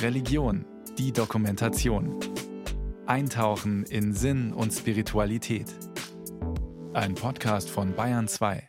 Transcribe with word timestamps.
Religion, 0.00 0.64
die 0.98 1.12
Dokumentation. 1.12 2.18
Eintauchen 3.06 3.84
in 3.84 4.12
Sinn 4.12 4.52
und 4.52 4.72
Spiritualität. 4.72 5.66
Ein 6.92 7.14
Podcast 7.14 7.70
von 7.70 7.94
Bayern 7.94 8.28
2. 8.28 8.68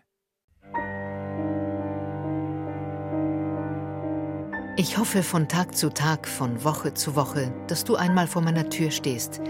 Ich 4.78 4.98
hoffe 4.98 5.22
von 5.22 5.48
Tag 5.48 5.76
zu 5.76 5.90
Tag, 5.90 6.28
von 6.28 6.64
Woche 6.64 6.94
zu 6.96 7.16
Woche, 7.16 7.54
dass 7.68 7.84
du 7.84 7.96
einmal 7.96 8.26
vor 8.26 8.42
meiner 8.42 8.70
Tür 8.70 8.90
stehst. 8.90 9.42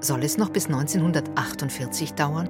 Soll 0.00 0.22
es 0.22 0.38
noch 0.38 0.50
bis 0.50 0.66
1948 0.66 2.14
dauern? 2.14 2.48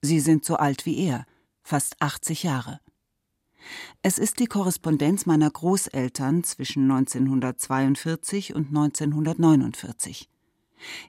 Sie 0.00 0.20
sind 0.20 0.44
so 0.44 0.56
alt 0.56 0.86
wie 0.86 0.98
er, 1.04 1.26
fast 1.62 2.00
80 2.00 2.44
Jahre. 2.44 2.80
Es 4.02 4.18
ist 4.18 4.38
die 4.38 4.46
Korrespondenz 4.46 5.26
meiner 5.26 5.50
Großeltern 5.50 6.44
zwischen 6.44 6.90
1942 6.90 8.54
und 8.54 8.68
1949. 8.68 10.28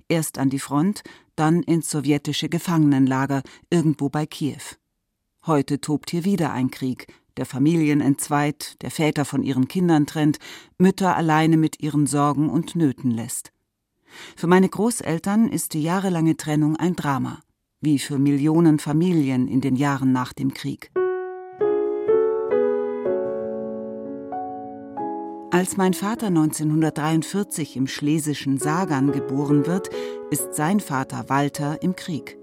Erst 0.07 0.37
an 0.37 0.49
die 0.49 0.59
Front, 0.59 1.03
dann 1.35 1.63
ins 1.63 1.89
sowjetische 1.89 2.49
Gefangenenlager 2.49 3.43
irgendwo 3.69 4.09
bei 4.09 4.25
Kiew. 4.25 4.61
Heute 5.45 5.79
tobt 5.79 6.11
hier 6.11 6.25
wieder 6.25 6.51
ein 6.51 6.69
Krieg, 6.69 7.07
der 7.37 7.45
Familien 7.45 8.01
entzweit, 8.01 8.81
der 8.81 8.91
Väter 8.91 9.23
von 9.23 9.43
ihren 9.43 9.67
Kindern 9.67 10.05
trennt, 10.05 10.39
Mütter 10.77 11.15
alleine 11.15 11.55
mit 11.55 11.81
ihren 11.81 12.05
Sorgen 12.05 12.49
und 12.49 12.75
Nöten 12.75 13.11
lässt. 13.11 13.53
Für 14.35 14.47
meine 14.47 14.67
Großeltern 14.67 15.49
ist 15.49 15.73
die 15.73 15.83
jahrelange 15.83 16.35
Trennung 16.35 16.75
ein 16.75 16.95
Drama, 16.95 17.39
wie 17.79 17.99
für 17.99 18.19
Millionen 18.19 18.79
Familien 18.79 19.47
in 19.47 19.61
den 19.61 19.75
Jahren 19.75 20.11
nach 20.11 20.33
dem 20.33 20.53
Krieg. 20.53 20.91
Als 25.51 25.77
mein 25.77 25.95
Vater 25.95 26.27
1943 26.27 27.75
im 27.75 27.87
schlesischen 27.87 28.59
Sagan 28.59 29.11
geboren 29.11 29.65
wird, 29.65 29.89
ist 30.29 30.53
sein 30.53 30.79
Vater 30.79 31.25
Walter 31.27 31.81
im 31.81 31.95
Krieg. 31.95 32.37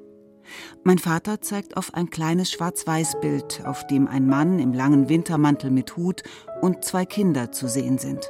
Mein 0.82 0.98
Vater 0.98 1.40
zeigt 1.40 1.76
auf 1.76 1.94
ein 1.94 2.10
kleines 2.10 2.50
Schwarz-Weiß-Bild, 2.50 3.62
auf 3.64 3.86
dem 3.86 4.08
ein 4.08 4.26
Mann 4.26 4.58
im 4.58 4.72
langen 4.72 5.08
Wintermantel 5.08 5.70
mit 5.70 5.96
Hut 5.96 6.24
und 6.62 6.84
zwei 6.84 7.04
Kinder 7.04 7.52
zu 7.52 7.68
sehen 7.68 7.98
sind. 7.98 8.28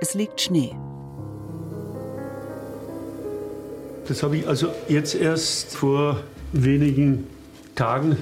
Es 0.00 0.14
liegt 0.14 0.40
Schnee. 0.40 0.74
Das 4.08 4.22
habe 4.22 4.38
ich 4.38 4.48
also 4.48 4.68
jetzt 4.88 5.14
erst 5.14 5.76
vor 5.76 6.22
wenigen 6.54 7.26
Tagen 7.74 8.16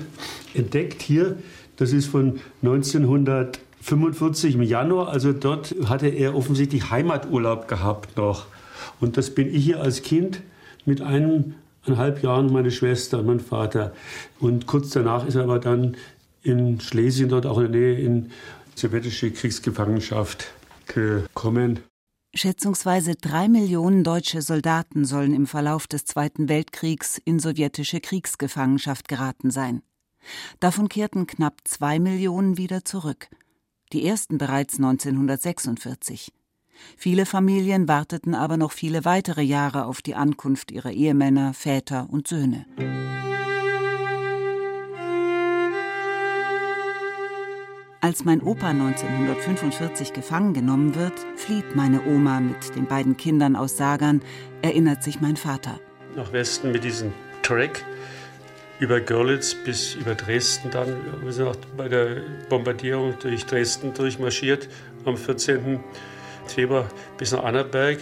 entdeckt 0.52 1.00
hier. 1.00 1.36
Das 1.76 1.92
ist 1.92 2.06
von 2.06 2.40
1900 2.62 3.60
45 3.82 4.54
im 4.54 4.62
Januar, 4.62 5.08
also 5.08 5.32
dort 5.32 5.74
hatte 5.86 6.06
er 6.06 6.36
offensichtlich 6.36 6.90
Heimaturlaub 6.90 7.66
gehabt 7.66 8.16
noch. 8.16 8.46
Und 9.00 9.16
das 9.16 9.34
bin 9.34 9.52
ich 9.52 9.64
hier 9.64 9.80
als 9.80 10.02
Kind 10.02 10.40
mit 10.86 11.02
eineinhalb 11.02 12.22
Jahren 12.22 12.52
meine 12.52 12.70
Schwester 12.70 13.18
und 13.18 13.26
mein 13.26 13.40
Vater. 13.40 13.92
Und 14.38 14.66
kurz 14.66 14.90
danach 14.90 15.26
ist 15.26 15.34
er 15.34 15.42
aber 15.42 15.58
dann 15.58 15.96
in 16.44 16.80
Schlesien, 16.80 17.28
dort 17.28 17.44
auch 17.44 17.58
in 17.58 17.72
der 17.72 17.80
Nähe, 17.80 17.98
in 17.98 18.30
sowjetische 18.76 19.32
Kriegsgefangenschaft 19.32 20.52
gekommen. 20.86 21.80
Schätzungsweise 22.34 23.16
drei 23.16 23.48
Millionen 23.48 24.04
deutsche 24.04 24.42
Soldaten 24.42 25.04
sollen 25.04 25.34
im 25.34 25.46
Verlauf 25.46 25.88
des 25.88 26.04
Zweiten 26.04 26.48
Weltkriegs 26.48 27.20
in 27.24 27.40
sowjetische 27.40 28.00
Kriegsgefangenschaft 28.00 29.08
geraten 29.08 29.50
sein. 29.50 29.82
Davon 30.60 30.88
kehrten 30.88 31.26
knapp 31.26 31.56
zwei 31.64 31.98
Millionen 31.98 32.56
wieder 32.56 32.84
zurück 32.84 33.28
die 33.92 34.06
ersten 34.06 34.38
bereits 34.38 34.76
1946. 34.76 36.32
Viele 36.96 37.26
Familien 37.26 37.88
warteten 37.88 38.34
aber 38.34 38.56
noch 38.56 38.72
viele 38.72 39.04
weitere 39.04 39.42
Jahre 39.42 39.84
auf 39.84 40.02
die 40.02 40.14
Ankunft 40.14 40.70
ihrer 40.70 40.90
Ehemänner, 40.90 41.54
Väter 41.54 42.08
und 42.10 42.26
Söhne. 42.28 42.66
Als 48.00 48.24
mein 48.24 48.42
Opa 48.42 48.70
1945 48.70 50.12
gefangen 50.12 50.54
genommen 50.54 50.96
wird, 50.96 51.14
flieht 51.36 51.76
meine 51.76 52.04
Oma 52.04 52.40
mit 52.40 52.74
den 52.74 52.86
beiden 52.86 53.16
Kindern 53.16 53.54
aus 53.54 53.76
Sagan, 53.76 54.22
erinnert 54.60 55.04
sich 55.04 55.20
mein 55.20 55.36
Vater. 55.36 55.78
Nach 56.16 56.32
Westen 56.32 56.72
mit 56.72 56.82
diesem 56.82 57.12
Track 57.42 57.84
über 58.82 59.00
Görlitz 59.00 59.54
bis 59.54 59.94
über 59.94 60.16
Dresden 60.16 60.68
dann. 60.72 60.96
Sind 61.28 61.46
auch 61.46 61.56
bei 61.76 61.88
der 61.88 62.16
Bombardierung 62.48 63.14
durch 63.20 63.46
Dresden 63.46 63.94
durchmarschiert 63.94 64.68
am 65.04 65.16
14. 65.16 65.78
Februar 66.48 66.88
bis 67.16 67.30
nach 67.30 67.44
Annaberg 67.44 67.98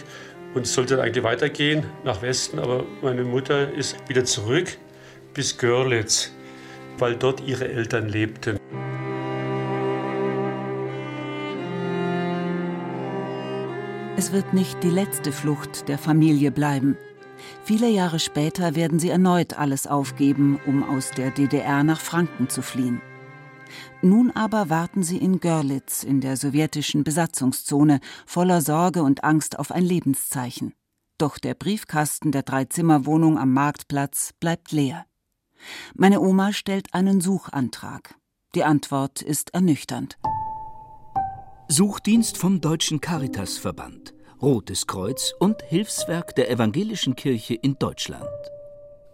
und 0.55 0.65
sollte 0.65 0.99
eigentlich 0.99 1.23
weitergehen 1.23 1.85
nach 2.03 2.23
Westen, 2.23 2.57
aber 2.57 2.83
meine 3.03 3.23
Mutter 3.23 3.71
ist 3.71 3.95
wieder 4.09 4.25
zurück 4.25 4.75
bis 5.35 5.55
Görlitz, 5.55 6.31
weil 6.97 7.15
dort 7.15 7.41
ihre 7.41 7.69
Eltern 7.69 8.09
lebten. 8.09 8.57
Es 14.17 14.33
wird 14.33 14.53
nicht 14.53 14.81
die 14.83 14.89
letzte 14.89 15.31
Flucht 15.31 15.87
der 15.87 15.99
Familie 15.99 16.51
bleiben. 16.51 16.97
Viele 17.63 17.89
Jahre 17.89 18.19
später 18.19 18.75
werden 18.75 18.99
sie 18.99 19.09
erneut 19.09 19.57
alles 19.57 19.87
aufgeben, 19.87 20.59
um 20.65 20.83
aus 20.83 21.11
der 21.11 21.31
DDR 21.31 21.83
nach 21.83 21.99
Franken 21.99 22.49
zu 22.49 22.61
fliehen. 22.61 23.01
Nun 24.01 24.31
aber 24.31 24.69
warten 24.69 25.03
sie 25.03 25.17
in 25.17 25.39
Görlitz 25.39 26.03
in 26.03 26.21
der 26.21 26.37
sowjetischen 26.37 27.03
Besatzungszone 27.03 27.99
voller 28.25 28.61
Sorge 28.61 29.03
und 29.03 29.23
Angst 29.23 29.59
auf 29.59 29.71
ein 29.71 29.83
Lebenszeichen. 29.83 30.73
Doch 31.17 31.37
der 31.37 31.53
Briefkasten 31.53 32.31
der 32.31 32.43
Dreizimmerwohnung 32.43 33.37
am 33.37 33.53
Marktplatz 33.53 34.33
bleibt 34.39 34.71
leer. 34.71 35.05
Meine 35.93 36.19
Oma 36.19 36.53
stellt 36.53 36.93
einen 36.93 37.21
Suchantrag. 37.21 38.15
Die 38.55 38.63
Antwort 38.63 39.21
ist 39.21 39.53
ernüchternd. 39.53 40.17
Suchdienst 41.67 42.37
vom 42.37 42.59
Deutschen 42.59 42.99
Caritasverband. 42.99 44.13
Rotes 44.41 44.87
Kreuz 44.87 45.35
und 45.37 45.61
Hilfswerk 45.61 46.33
der 46.33 46.49
Evangelischen 46.49 47.15
Kirche 47.15 47.53
in 47.53 47.77
Deutschland. 47.77 48.25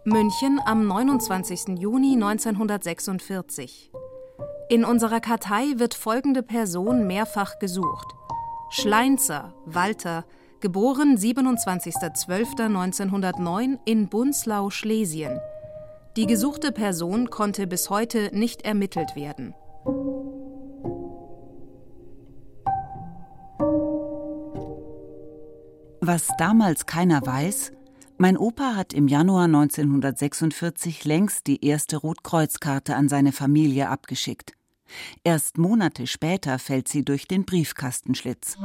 München 0.04 0.58
am 0.64 0.86
29. 0.86 1.78
Juni 1.78 2.14
1946. 2.14 3.92
In 4.70 4.86
unserer 4.86 5.20
Kartei 5.20 5.74
wird 5.76 5.92
folgende 5.92 6.42
Person 6.42 7.06
mehrfach 7.06 7.58
gesucht. 7.58 8.06
Schleinzer, 8.70 9.52
Walter, 9.66 10.24
geboren 10.60 11.18
27.12.1909 11.18 13.80
in 13.84 14.08
Bunslau, 14.08 14.70
Schlesien. 14.70 15.38
Die 16.16 16.26
gesuchte 16.26 16.72
Person 16.72 17.28
konnte 17.28 17.66
bis 17.66 17.90
heute 17.90 18.30
nicht 18.32 18.62
ermittelt 18.62 19.14
werden. 19.14 19.54
Was 26.08 26.28
damals 26.38 26.86
keiner 26.86 27.20
weiß, 27.20 27.70
mein 28.16 28.38
Opa 28.38 28.76
hat 28.76 28.94
im 28.94 29.08
Januar 29.08 29.44
1946 29.44 31.04
längst 31.04 31.46
die 31.46 31.62
erste 31.62 31.98
Rotkreuzkarte 31.98 32.96
an 32.96 33.10
seine 33.10 33.30
Familie 33.30 33.90
abgeschickt. 33.90 34.54
Erst 35.22 35.58
Monate 35.58 36.06
später 36.06 36.58
fällt 36.58 36.88
sie 36.88 37.04
durch 37.04 37.28
den 37.28 37.44
Briefkastenschlitz. 37.44 38.56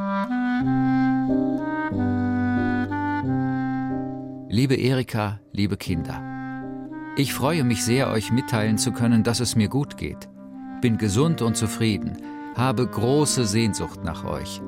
Liebe 4.48 4.76
Erika, 4.76 5.42
liebe 5.52 5.76
Kinder, 5.76 6.24
ich 7.18 7.34
freue 7.34 7.66
mich 7.66 7.84
sehr, 7.84 8.10
euch 8.10 8.32
mitteilen 8.32 8.78
zu 8.78 8.94
können, 8.94 9.24
dass 9.24 9.42
es 9.42 9.58
mir 9.58 9.68
gut 9.68 9.98
geht. 9.98 10.30
Bin 10.80 10.98
gesund 10.98 11.42
und 11.42 11.58
zufrieden, 11.58 12.16
habe 12.56 12.88
große 12.88 13.46
Sehnsucht 13.46 14.02
nach 14.06 14.24
euch. 14.24 14.62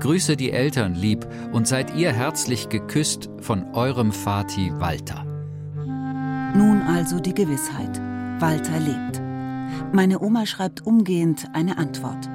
Grüße 0.00 0.36
die 0.36 0.52
Eltern 0.52 0.94
lieb 0.94 1.26
und 1.52 1.66
seid 1.66 1.94
ihr 1.96 2.12
herzlich 2.12 2.68
geküsst 2.68 3.30
von 3.40 3.74
eurem 3.74 4.12
Vati 4.12 4.72
Walter. 4.78 5.24
Nun 6.54 6.82
also 6.82 7.20
die 7.20 7.34
Gewissheit. 7.34 8.00
Walter 8.40 8.78
lebt. 8.78 9.20
Meine 9.92 10.20
Oma 10.20 10.46
schreibt 10.46 10.86
umgehend 10.86 11.46
eine 11.52 11.78
Antwort. 11.78 12.28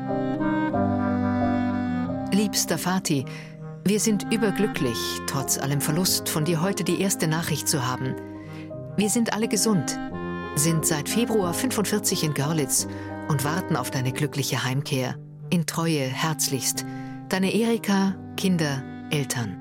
Liebster 2.34 2.78
Vati, 2.78 3.26
wir 3.84 4.00
sind 4.00 4.32
überglücklich, 4.32 4.98
trotz 5.28 5.58
allem 5.58 5.82
Verlust, 5.82 6.30
von 6.30 6.46
dir 6.46 6.62
heute 6.62 6.84
die 6.84 7.02
erste 7.02 7.28
Nachricht 7.28 7.68
zu 7.68 7.86
haben. 7.88 8.16
Wir 8.96 9.10
sind 9.10 9.34
alle 9.34 9.48
gesund, 9.48 10.00
sind 10.56 10.86
seit 10.86 11.10
Februar 11.10 11.54
45 11.54 12.24
in 12.24 12.34
Görlitz 12.34 12.88
und 13.28 13.44
warten 13.44 13.76
auf 13.76 13.92
deine 13.92 14.12
glückliche 14.12 14.64
Heimkehr. 14.64 15.16
In 15.50 15.66
Treue 15.66 16.02
herzlichst. 16.02 16.86
Deine 17.32 17.54
Erika, 17.54 18.18
Kinder, 18.36 18.84
Eltern. 19.10 19.56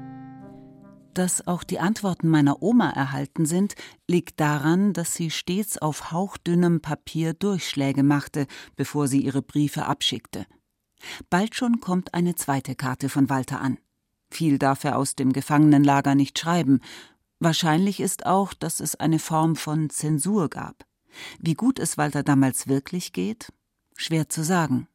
Dass 1.14 1.46
auch 1.46 1.62
die 1.62 1.78
Antworten 1.78 2.26
meiner 2.26 2.64
Oma 2.64 2.90
erhalten 2.90 3.46
sind, 3.46 3.76
liegt 4.08 4.40
daran, 4.40 4.92
dass 4.92 5.14
sie 5.14 5.30
stets 5.30 5.78
auf 5.78 6.10
hauchdünnem 6.10 6.80
Papier 6.80 7.32
Durchschläge 7.32 8.02
machte, 8.02 8.48
bevor 8.74 9.06
sie 9.06 9.20
ihre 9.20 9.40
Briefe 9.40 9.86
abschickte. 9.86 10.46
Bald 11.30 11.54
schon 11.54 11.78
kommt 11.78 12.12
eine 12.12 12.34
zweite 12.34 12.74
Karte 12.74 13.08
von 13.08 13.30
Walter 13.30 13.60
an. 13.60 13.78
Viel 14.32 14.58
darf 14.58 14.82
er 14.82 14.98
aus 14.98 15.14
dem 15.14 15.32
Gefangenenlager 15.32 16.16
nicht 16.16 16.40
schreiben. 16.40 16.80
Wahrscheinlich 17.38 18.00
ist 18.00 18.26
auch, 18.26 18.52
dass 18.52 18.80
es 18.80 18.96
eine 18.96 19.20
Form 19.20 19.54
von 19.54 19.90
Zensur 19.90 20.48
gab. 20.48 20.84
Wie 21.38 21.54
gut 21.54 21.78
es 21.78 21.96
Walter 21.96 22.24
damals 22.24 22.66
wirklich 22.66 23.12
geht? 23.12 23.52
Schwer 23.94 24.28
zu 24.28 24.42
sagen. 24.42 24.88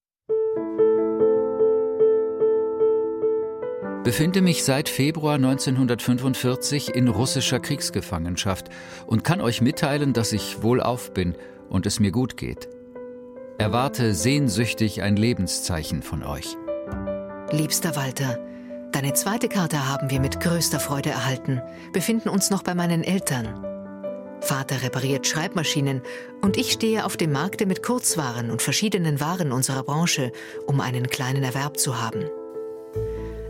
Befinde 4.05 4.43
mich 4.43 4.63
seit 4.63 4.87
Februar 4.87 5.33
1945 5.33 6.93
in 6.93 7.07
russischer 7.07 7.59
Kriegsgefangenschaft 7.59 8.69
und 9.07 9.23
kann 9.23 9.41
euch 9.41 9.61
mitteilen, 9.61 10.13
dass 10.13 10.31
ich 10.31 10.61
wohlauf 10.61 11.11
bin 11.11 11.35
und 11.69 11.87
es 11.87 11.99
mir 11.99 12.11
gut 12.11 12.37
geht. 12.37 12.69
Erwarte 13.57 14.13
sehnsüchtig 14.13 15.01
ein 15.01 15.15
Lebenszeichen 15.15 16.03
von 16.03 16.21
euch. 16.21 16.55
Liebster 17.49 17.95
Walter, 17.95 18.37
deine 18.91 19.13
zweite 19.13 19.49
Karte 19.49 19.89
haben 19.89 20.11
wir 20.11 20.19
mit 20.19 20.39
größter 20.39 20.79
Freude 20.79 21.09
erhalten, 21.09 21.59
befinden 21.91 22.29
uns 22.29 22.51
noch 22.51 22.61
bei 22.61 22.75
meinen 22.75 23.03
Eltern. 23.03 23.65
Vater 24.39 24.83
repariert 24.83 25.25
Schreibmaschinen 25.25 26.03
und 26.43 26.57
ich 26.57 26.71
stehe 26.71 27.05
auf 27.05 27.17
dem 27.17 27.31
Markte 27.31 27.65
mit 27.65 27.81
Kurzwaren 27.81 28.51
und 28.51 28.61
verschiedenen 28.61 29.19
Waren 29.19 29.51
unserer 29.51 29.81
Branche, 29.81 30.31
um 30.67 30.79
einen 30.79 31.07
kleinen 31.07 31.43
Erwerb 31.43 31.79
zu 31.79 31.99
haben. 31.99 32.25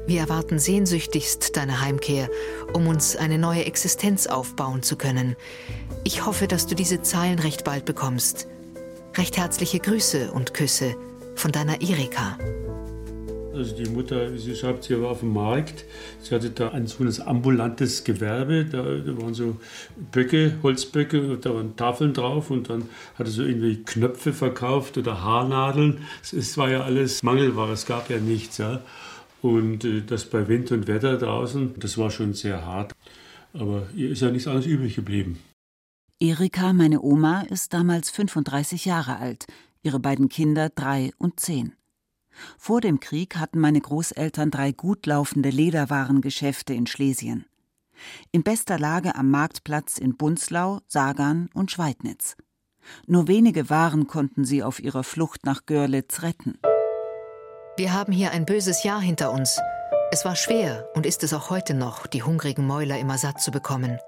Wir 0.07 0.19
erwarten 0.19 0.59
sehnsüchtigst 0.59 1.57
deine 1.57 1.81
Heimkehr, 1.81 2.29
um 2.73 2.87
uns 2.87 3.15
eine 3.15 3.39
neue 3.39 3.65
Existenz 3.65 4.27
aufbauen 4.27 4.83
zu 4.83 4.97
können. 4.97 5.35
Ich 6.03 6.27
hoffe, 6.27 6.47
dass 6.47 6.67
du 6.67 6.75
diese 6.75 7.01
Zeilen 7.01 7.39
recht 7.39 7.63
bald 7.63 7.85
bekommst. 7.85 8.47
Recht 9.17 9.37
herzliche 9.37 9.79
Grüße 9.79 10.31
und 10.31 10.53
Küsse 10.53 10.95
von 11.35 11.51
deiner 11.51 11.81
Erika. 11.81 12.37
Also 13.55 13.75
die 13.75 13.89
Mutter, 13.89 14.37
sie 14.37 14.55
schreibt, 14.55 14.83
sie 14.83 15.01
war 15.01 15.09
auf 15.11 15.21
dem 15.21 15.33
Markt. 15.33 15.85
Sie 16.21 16.35
hatte 16.35 16.51
da 16.51 16.69
ein 16.69 16.85
so 16.85 17.03
ein 17.03 17.27
ambulantes 17.27 18.03
Gewerbe. 18.03 18.65
Da, 18.65 18.83
waren 18.83 19.33
so 19.33 19.55
Böcke, 20.11 20.57
Holzböcke, 20.61 21.21
und 21.21 21.45
da 21.45 21.55
waren 21.55 21.75
Tafeln 21.77 22.13
drauf 22.13 22.51
und 22.51 22.69
dann 22.69 22.89
hatte 23.17 23.31
sie 23.31 23.43
irgendwie 23.43 23.81
Knöpfe 23.83 24.33
verkauft 24.33 24.97
oder 24.99 25.23
Haarnadeln. 25.23 26.05
Es 26.21 26.57
war 26.57 26.69
ja 26.69 26.83
alles 26.83 27.23
Mangelware, 27.23 27.71
es 27.71 27.87
gab 27.87 28.09
ja 28.11 28.17
nichts. 28.19 28.57
Ja. 28.59 28.81
Und 29.45 29.85
äh, 29.85 30.01
das 30.01 30.25
bei 30.25 30.47
Wind 30.47 30.71
und 30.71 30.87
Wetter 30.87 31.19
draußen, 31.19 31.75
das 31.77 31.99
war 31.99 32.09
schon 32.09 32.33
sehr 32.33 32.65
hart. 32.65 32.95
Aber 33.53 33.87
ihr 33.95 34.09
ist 34.09 34.23
ja 34.23 34.31
nichts 34.31 34.47
anderes 34.47 34.65
übrig 34.65 34.95
geblieben. 34.95 35.37
Erika, 36.19 36.73
meine 36.73 36.99
Oma, 37.01 37.41
ist 37.41 37.71
damals 37.71 38.09
35 38.09 38.85
Jahre 38.85 39.17
alt, 39.17 39.45
ihre 39.83 39.99
beiden 39.99 40.29
Kinder 40.29 40.69
drei 40.69 41.11
und 41.19 41.39
zehn. 41.39 41.75
Vor 42.57 42.81
dem 42.81 42.99
Krieg 42.99 43.35
hatten 43.35 43.59
meine 43.59 43.79
Großeltern 43.79 44.49
drei 44.49 44.71
gut 44.71 45.05
laufende 45.05 45.51
Lederwarengeschäfte 45.51 46.73
in 46.73 46.87
Schlesien. 46.87 47.45
In 48.31 48.41
bester 48.41 48.79
Lage 48.79 49.15
am 49.15 49.29
Marktplatz 49.29 49.99
in 49.99 50.17
Bunzlau, 50.17 50.79
Sagan 50.87 51.49
und 51.53 51.69
Schweidnitz. 51.69 52.35
Nur 53.05 53.27
wenige 53.27 53.69
Waren 53.69 54.07
konnten 54.07 54.43
sie 54.43 54.63
auf 54.63 54.79
ihrer 54.79 55.03
Flucht 55.03 55.45
nach 55.45 55.67
Görlitz 55.67 56.23
retten. 56.23 56.57
Wir 57.77 57.91
haben 57.91 58.13
hier 58.13 58.31
ein 58.31 58.45
böses 58.45 58.83
Jahr 58.83 59.01
hinter 59.01 59.31
uns. 59.31 59.59
Es 60.09 60.23
war 60.23 60.37
schwer 60.37 60.87
und 60.93 61.05
ist 61.05 61.23
es 61.23 61.33
auch 61.33 61.49
heute 61.49 61.73
noch, 61.73 62.07
die 62.07 62.23
hungrigen 62.23 62.65
Mäuler 62.65 62.97
immer 62.97 63.17
satt 63.17 63.41
zu 63.41 63.51
bekommen. 63.51 63.99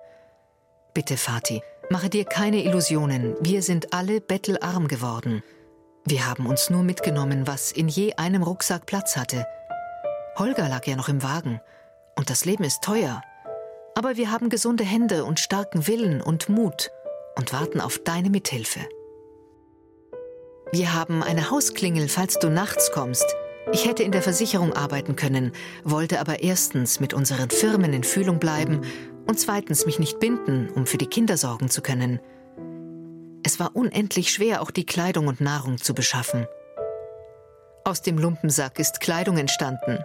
Bitte, 0.94 1.18
Vati, 1.18 1.62
mache 1.90 2.10
dir 2.10 2.24
keine 2.24 2.64
Illusionen. 2.64 3.36
Wir 3.42 3.62
sind 3.62 3.94
alle 3.94 4.22
bettelarm 4.22 4.88
geworden. 4.88 5.44
Wir 6.06 6.26
haben 6.26 6.46
uns 6.46 6.70
nur 6.70 6.84
mitgenommen, 6.84 7.46
was 7.46 7.74
in 7.74 7.90
je 7.90 8.14
einem 8.14 8.42
Rucksack 8.42 8.86
Platz 8.86 9.18
hatte. 9.18 9.46
Holger 10.38 10.70
lag 10.70 10.88
ja 10.88 10.96
noch 10.96 11.10
im 11.10 11.22
Wagen. 11.22 11.60
Und 12.16 12.30
das 12.30 12.46
Leben 12.46 12.64
ist 12.64 12.84
teuer. 12.84 13.22
Aber 13.96 14.16
wir 14.16 14.32
haben 14.32 14.48
gesunde 14.48 14.86
Hände 14.86 15.26
und 15.26 15.42
starken 15.42 15.88
Willen 15.88 16.22
und 16.22 16.48
Mut 16.48 16.90
und 17.36 17.52
warten 17.52 17.82
auf 17.82 18.00
deine 18.00 18.30
Mithilfe. 18.30 18.80
Wir 20.72 20.94
haben 20.94 21.22
eine 21.22 21.52
Hausklingel, 21.52 22.08
falls 22.08 22.40
du 22.40 22.50
nachts 22.50 22.92
kommst. 22.94 23.26
Ich 23.74 23.86
hätte 23.86 24.04
in 24.04 24.14
der 24.14 24.22
Versicherung 24.22 24.74
arbeiten 24.74 25.16
können, 25.18 25.52
wollte 25.84 26.22
aber 26.22 26.42
erstens 26.42 27.02
mit 27.02 27.14
unseren 27.14 27.50
Firmen 27.50 27.92
in 27.92 28.04
Fühlung 28.04 28.40
bleiben 28.40 28.82
und 29.28 29.40
zweitens 29.40 29.86
mich 29.86 30.00
nicht 30.00 30.20
binden, 30.20 30.70
um 30.70 30.86
für 30.86 30.98
die 30.98 31.08
Kinder 31.08 31.36
sorgen 31.36 31.70
zu 31.70 31.82
können. 31.82 32.22
Es 33.44 33.60
war 33.60 33.76
unendlich 33.76 34.32
schwer, 34.32 34.62
auch 34.62 34.72
die 34.72 34.86
Kleidung 34.86 35.28
und 35.28 35.42
Nahrung 35.42 35.78
zu 35.78 35.94
beschaffen. 35.94 36.48
Aus 37.84 38.02
dem 38.02 38.18
Lumpensack 38.18 38.80
ist 38.80 39.02
Kleidung 39.02 39.38
entstanden. 39.38 40.00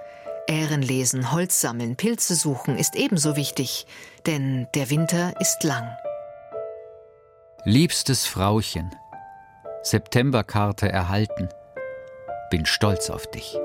Ähren 0.49 0.83
lesen, 0.83 1.31
Holz 1.31 1.61
sammeln, 1.61 1.95
Pilze 1.95 2.35
suchen 2.35 2.77
ist 2.77 2.97
ebenso 2.97 3.37
wichtig, 3.37 3.87
denn 4.27 4.67
der 4.75 4.91
Winter 4.91 5.41
ist 5.41 5.63
lang. 5.63 5.89
Liebstes 7.65 8.27
Frauchen, 8.27 8.91
Septemberkarte 9.85 10.89
erhalten 10.89 11.49
bin 12.53 12.67
stolz 12.67 13.09
auf 13.09 13.27
dich. 13.27 13.59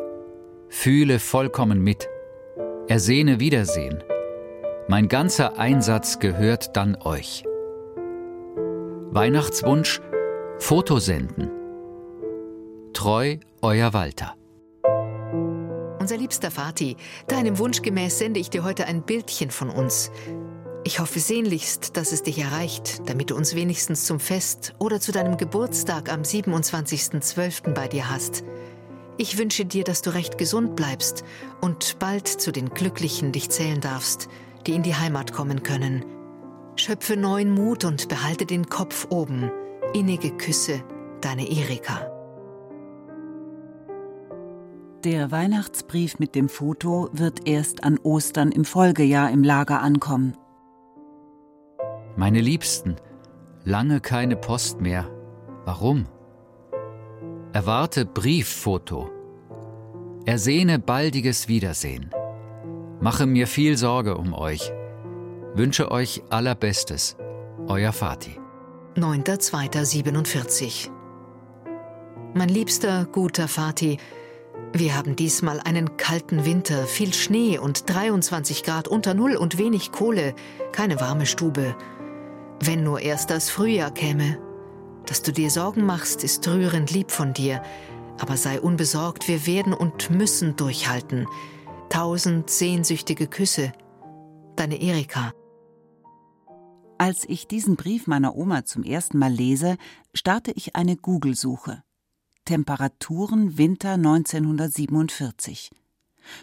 Fühle 0.69 1.19
vollkommen 1.19 1.81
mit. 1.81 2.07
Ersehne 2.87 3.41
Wiedersehen. 3.41 4.01
Mein 4.87 5.09
ganzer 5.09 5.59
Einsatz 5.59 6.19
gehört 6.19 6.77
dann 6.77 6.95
euch. 6.95 7.43
Weihnachtswunsch 9.11 9.99
Foto 10.57 10.99
senden. 10.99 11.51
Treu, 12.93 13.35
euer 13.61 13.91
Walter. 13.91 14.35
Unser 15.99 16.15
liebster 16.15 16.49
Vati, 16.49 16.95
deinem 17.27 17.59
Wunsch 17.59 17.81
gemäß 17.81 18.17
sende 18.19 18.39
ich 18.39 18.49
dir 18.49 18.63
heute 18.63 18.87
ein 18.87 19.01
Bildchen 19.01 19.51
von 19.51 19.69
uns. 19.69 20.11
Ich 20.85 21.01
hoffe 21.01 21.19
sehnlichst, 21.19 21.97
dass 21.97 22.13
es 22.13 22.23
dich 22.23 22.39
erreicht, 22.39 23.01
damit 23.09 23.31
du 23.31 23.35
uns 23.35 23.53
wenigstens 23.53 24.05
zum 24.05 24.21
Fest 24.21 24.75
oder 24.79 25.01
zu 25.01 25.11
deinem 25.11 25.35
Geburtstag 25.35 26.09
am 26.09 26.21
27.12. 26.21 27.73
bei 27.73 27.89
dir 27.89 28.09
hast. 28.09 28.45
Ich 29.17 29.37
wünsche 29.37 29.65
dir, 29.65 29.83
dass 29.83 30.01
du 30.01 30.13
recht 30.13 30.37
gesund 30.37 30.75
bleibst 30.75 31.23
und 31.61 31.97
bald 31.99 32.27
zu 32.27 32.51
den 32.51 32.69
Glücklichen 32.69 33.31
dich 33.31 33.49
zählen 33.49 33.81
darfst, 33.81 34.27
die 34.65 34.73
in 34.73 34.83
die 34.83 34.95
Heimat 34.95 35.33
kommen 35.33 35.63
können. 35.63 36.05
Schöpfe 36.75 37.17
neuen 37.17 37.53
Mut 37.53 37.83
und 37.83 38.07
behalte 38.09 38.45
den 38.45 38.69
Kopf 38.69 39.07
oben. 39.09 39.51
Innige 39.93 40.31
Küsse, 40.31 40.83
deine 41.21 41.49
Erika. 41.49 42.11
Der 45.03 45.31
Weihnachtsbrief 45.31 46.19
mit 46.19 46.35
dem 46.35 46.49
Foto 46.49 47.09
wird 47.13 47.47
erst 47.47 47.83
an 47.83 47.97
Ostern 48.03 48.51
im 48.51 48.65
Folgejahr 48.65 49.31
im 49.31 49.43
Lager 49.43 49.81
ankommen. 49.81 50.35
Meine 52.15 52.41
Liebsten, 52.41 52.97
Lange 53.67 53.99
keine 53.99 54.37
Post 54.37 54.79
mehr. 54.79 55.09
Warum? 55.65 56.05
Erwarte 57.53 58.05
Brieffoto. 58.05 59.09
Ersehne 60.25 60.79
baldiges 60.79 61.47
Wiedersehen. 61.47 62.11
Mache 62.99 63.25
mir 63.25 63.47
viel 63.47 63.77
Sorge 63.77 64.17
um 64.17 64.33
euch. 64.33 64.73
Wünsche 65.53 65.89
euch 65.89 66.23
allerbestes. 66.29 67.15
Euer 67.67 67.93
Vati. 67.93 68.37
9.2.47 68.95 70.89
Mein 72.33 72.49
liebster, 72.49 73.05
guter 73.05 73.47
Vati, 73.47 73.97
wir 74.73 74.97
haben 74.97 75.15
diesmal 75.15 75.61
einen 75.61 75.95
kalten 75.97 76.45
Winter, 76.45 76.85
viel 76.85 77.13
Schnee 77.13 77.57
und 77.57 77.89
23 77.89 78.63
Grad 78.63 78.89
unter 78.89 79.13
Null 79.13 79.37
und 79.37 79.57
wenig 79.57 79.93
Kohle, 79.93 80.35
keine 80.73 80.99
warme 80.99 81.25
Stube. 81.25 81.75
Wenn 82.59 82.83
nur 82.83 82.99
erst 82.99 83.29
das 83.29 83.49
Frühjahr 83.49 83.91
käme. 83.91 84.37
Dass 85.07 85.21
du 85.21 85.31
dir 85.31 85.49
Sorgen 85.49 85.85
machst, 85.85 86.23
ist 86.23 86.47
rührend 86.47 86.91
lieb 86.91 87.11
von 87.11 87.33
dir. 87.33 87.63
Aber 88.19 88.37
sei 88.37 88.59
unbesorgt, 88.59 89.27
wir 89.27 89.45
werden 89.47 89.73
und 89.73 90.09
müssen 90.09 90.55
durchhalten. 90.55 91.27
Tausend 91.89 92.49
sehnsüchtige 92.49 93.27
Küsse. 93.27 93.71
Deine 94.55 94.81
Erika. 94.81 95.33
Als 96.97 97.25
ich 97.29 97.47
diesen 97.47 97.75
Brief 97.75 98.07
meiner 98.07 98.35
Oma 98.35 98.65
zum 98.65 98.83
ersten 98.83 99.17
Mal 99.19 99.31
lese, 99.31 99.77
starte 100.13 100.51
ich 100.51 100.75
eine 100.75 100.97
Google-Suche. 100.97 101.83
Temperaturen 102.43 103.57
Winter 103.57 103.93
1947. 103.93 105.69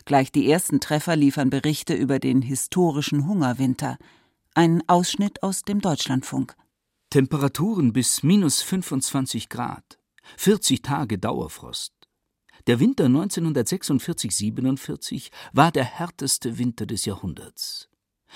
Gleich 0.04 0.32
die 0.32 0.50
ersten 0.50 0.80
Treffer 0.80 1.16
liefern 1.16 1.50
Berichte 1.50 1.94
über 1.94 2.18
den 2.18 2.40
historischen 2.40 3.26
Hungerwinter. 3.26 3.98
Ein 4.54 4.82
Ausschnitt 4.86 5.42
aus 5.42 5.62
dem 5.62 5.80
Deutschlandfunk. 5.80 6.56
Temperaturen 7.14 7.92
bis 7.92 8.24
minus 8.24 8.60
25 8.62 9.48
Grad. 9.48 10.00
40 10.36 10.82
Tage 10.82 11.16
Dauerfrost. 11.16 11.92
Der 12.66 12.80
Winter 12.80 13.04
1946-47 13.04 15.30
war 15.52 15.70
der 15.70 15.84
härteste 15.84 16.58
Winter 16.58 16.86
des 16.86 17.04
Jahrhunderts. 17.04 17.88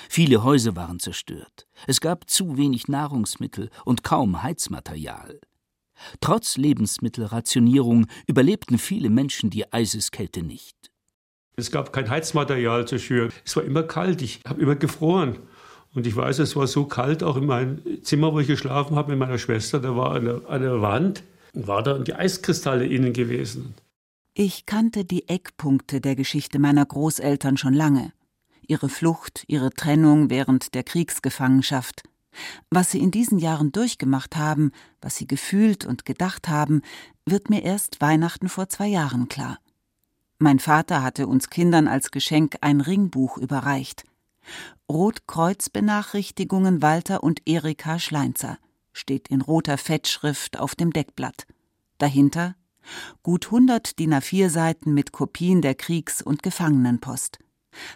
Viele 0.09 0.45
Häuser 0.45 0.77
waren 0.77 1.01
zerstört. 1.01 1.67
Es 1.89 2.01
gab 2.01 2.31
zu 2.31 2.57
wenig 2.57 2.87
Nahrungsmittel 2.87 3.71
und 3.85 4.05
kaum 4.05 4.45
Heizmaterial. 4.45 5.41
Trotz 6.21 6.57
Lebensmittelrationierung 6.57 8.07
überlebten 8.29 8.79
viele 8.79 9.11
Menschen 9.11 9.51
die 9.51 9.73
Eiseskälte 9.73 10.45
nicht. 10.45 10.93
Es 11.57 11.73
gab 11.73 11.93
kein 11.93 12.09
Heizmaterial 12.09 12.87
zu 12.87 13.01
schüren. 13.01 13.33
Es 13.45 13.57
war 13.57 13.65
immer 13.65 13.83
kalt. 13.83 14.23
Ich 14.23 14.43
habe 14.47 14.63
immer 14.63 14.77
gefroren. 14.77 15.41
Und 15.95 16.07
ich 16.07 16.15
weiß, 16.15 16.39
es 16.39 16.55
war 16.55 16.67
so 16.67 16.85
kalt, 16.85 17.23
auch 17.23 17.37
in 17.37 17.47
meinem 17.47 17.81
Zimmer, 18.03 18.33
wo 18.33 18.41
ich 18.41 18.47
geschlafen 18.47 18.97
habe 18.97 19.11
mit 19.11 19.19
meiner 19.19 19.39
Schwester, 19.39 19.81
da 19.81 19.97
war 19.97 20.15
eine, 20.15 20.43
eine 20.49 20.81
Wand 20.83 21.23
und 21.55 21.67
war 21.67 21.83
da 21.83 21.99
die 21.99 22.15
Eiskristalle 22.15 22.87
innen 22.87 23.13
gewesen. 23.13 23.75
Ich 24.35 24.67
kannte 24.67 25.05
die 25.05 25.29
Eckpunkte 25.29 26.01
der 26.01 26.15
Geschichte 26.15 26.59
meiner 26.59 26.87
Großeltern 26.87 27.57
schon 27.57 27.75
lange. 27.75 28.13
Ihre 28.67 28.89
Flucht, 28.89 29.45
ihre 29.49 29.71
Trennung 29.71 30.31
während 30.31 30.75
der 30.75 30.85
Kriegsgefangenschaft. 30.85 32.03
Was 32.71 32.93
sie 32.93 33.01
in 33.01 33.11
diesen 33.11 33.39
Jahren 33.39 33.73
durchgemacht 33.73 34.37
haben, 34.37 34.73
was 35.01 35.17
sie 35.17 35.27
gefühlt 35.27 35.87
und 35.87 36.05
gedacht 36.05 36.49
haben, 36.49 36.83
wird 37.27 37.51
mir 37.51 37.63
erst 37.65 38.01
Weihnachten 38.01 38.49
vor 38.49 38.69
zwei 38.69 38.87
Jahren 38.87 39.29
klar. 39.29 39.59
Mein 40.39 40.61
Vater 40.61 41.03
hatte 41.03 41.27
uns 41.27 41.51
Kindern 41.51 41.89
als 41.89 42.13
Geschenk 42.13 42.59
ein 42.61 42.81
Ringbuch 42.81 43.39
überreicht. 43.39 44.05
Rotkreuz-Benachrichtigungen 44.91 46.83
Walter 46.83 47.23
und 47.23 47.43
Erika 47.47 47.99
Schleinzer 47.99 48.59
steht 48.93 49.29
in 49.29 49.41
roter 49.41 49.79
Fettschrift 49.79 50.59
auf 50.59 50.75
dem 50.75 50.93
Deckblatt. 50.93 51.47
Dahinter 51.99 52.55
gut 53.23 53.47
100 53.47 53.99
DIN 53.99 54.15
A4 54.15 54.49
Seiten 54.49 54.95
mit 54.95 55.13
Kopien 55.13 55.63
der 55.63 55.75
Kriegs- 55.75 56.23
und 56.23 56.43
Gefangenenpost 56.43 57.39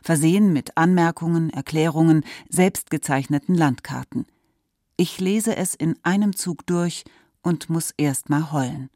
versehen 0.03 0.53
mit 0.53 0.77
Anmerkungen, 0.77 1.51
Erklärungen, 1.51 2.25
selbstgezeichneten 2.49 3.55
Landkarten. 3.55 4.27
Ich 4.97 5.21
lese 5.21 5.57
es 5.57 5.75
in 5.75 5.97
einem 6.03 6.37
Zug 6.37 6.67
durch 6.67 7.05
und 7.43 7.71
muss 7.71 7.93
erst 7.97 8.31
mal 8.31 8.53
heulen. 8.53 8.91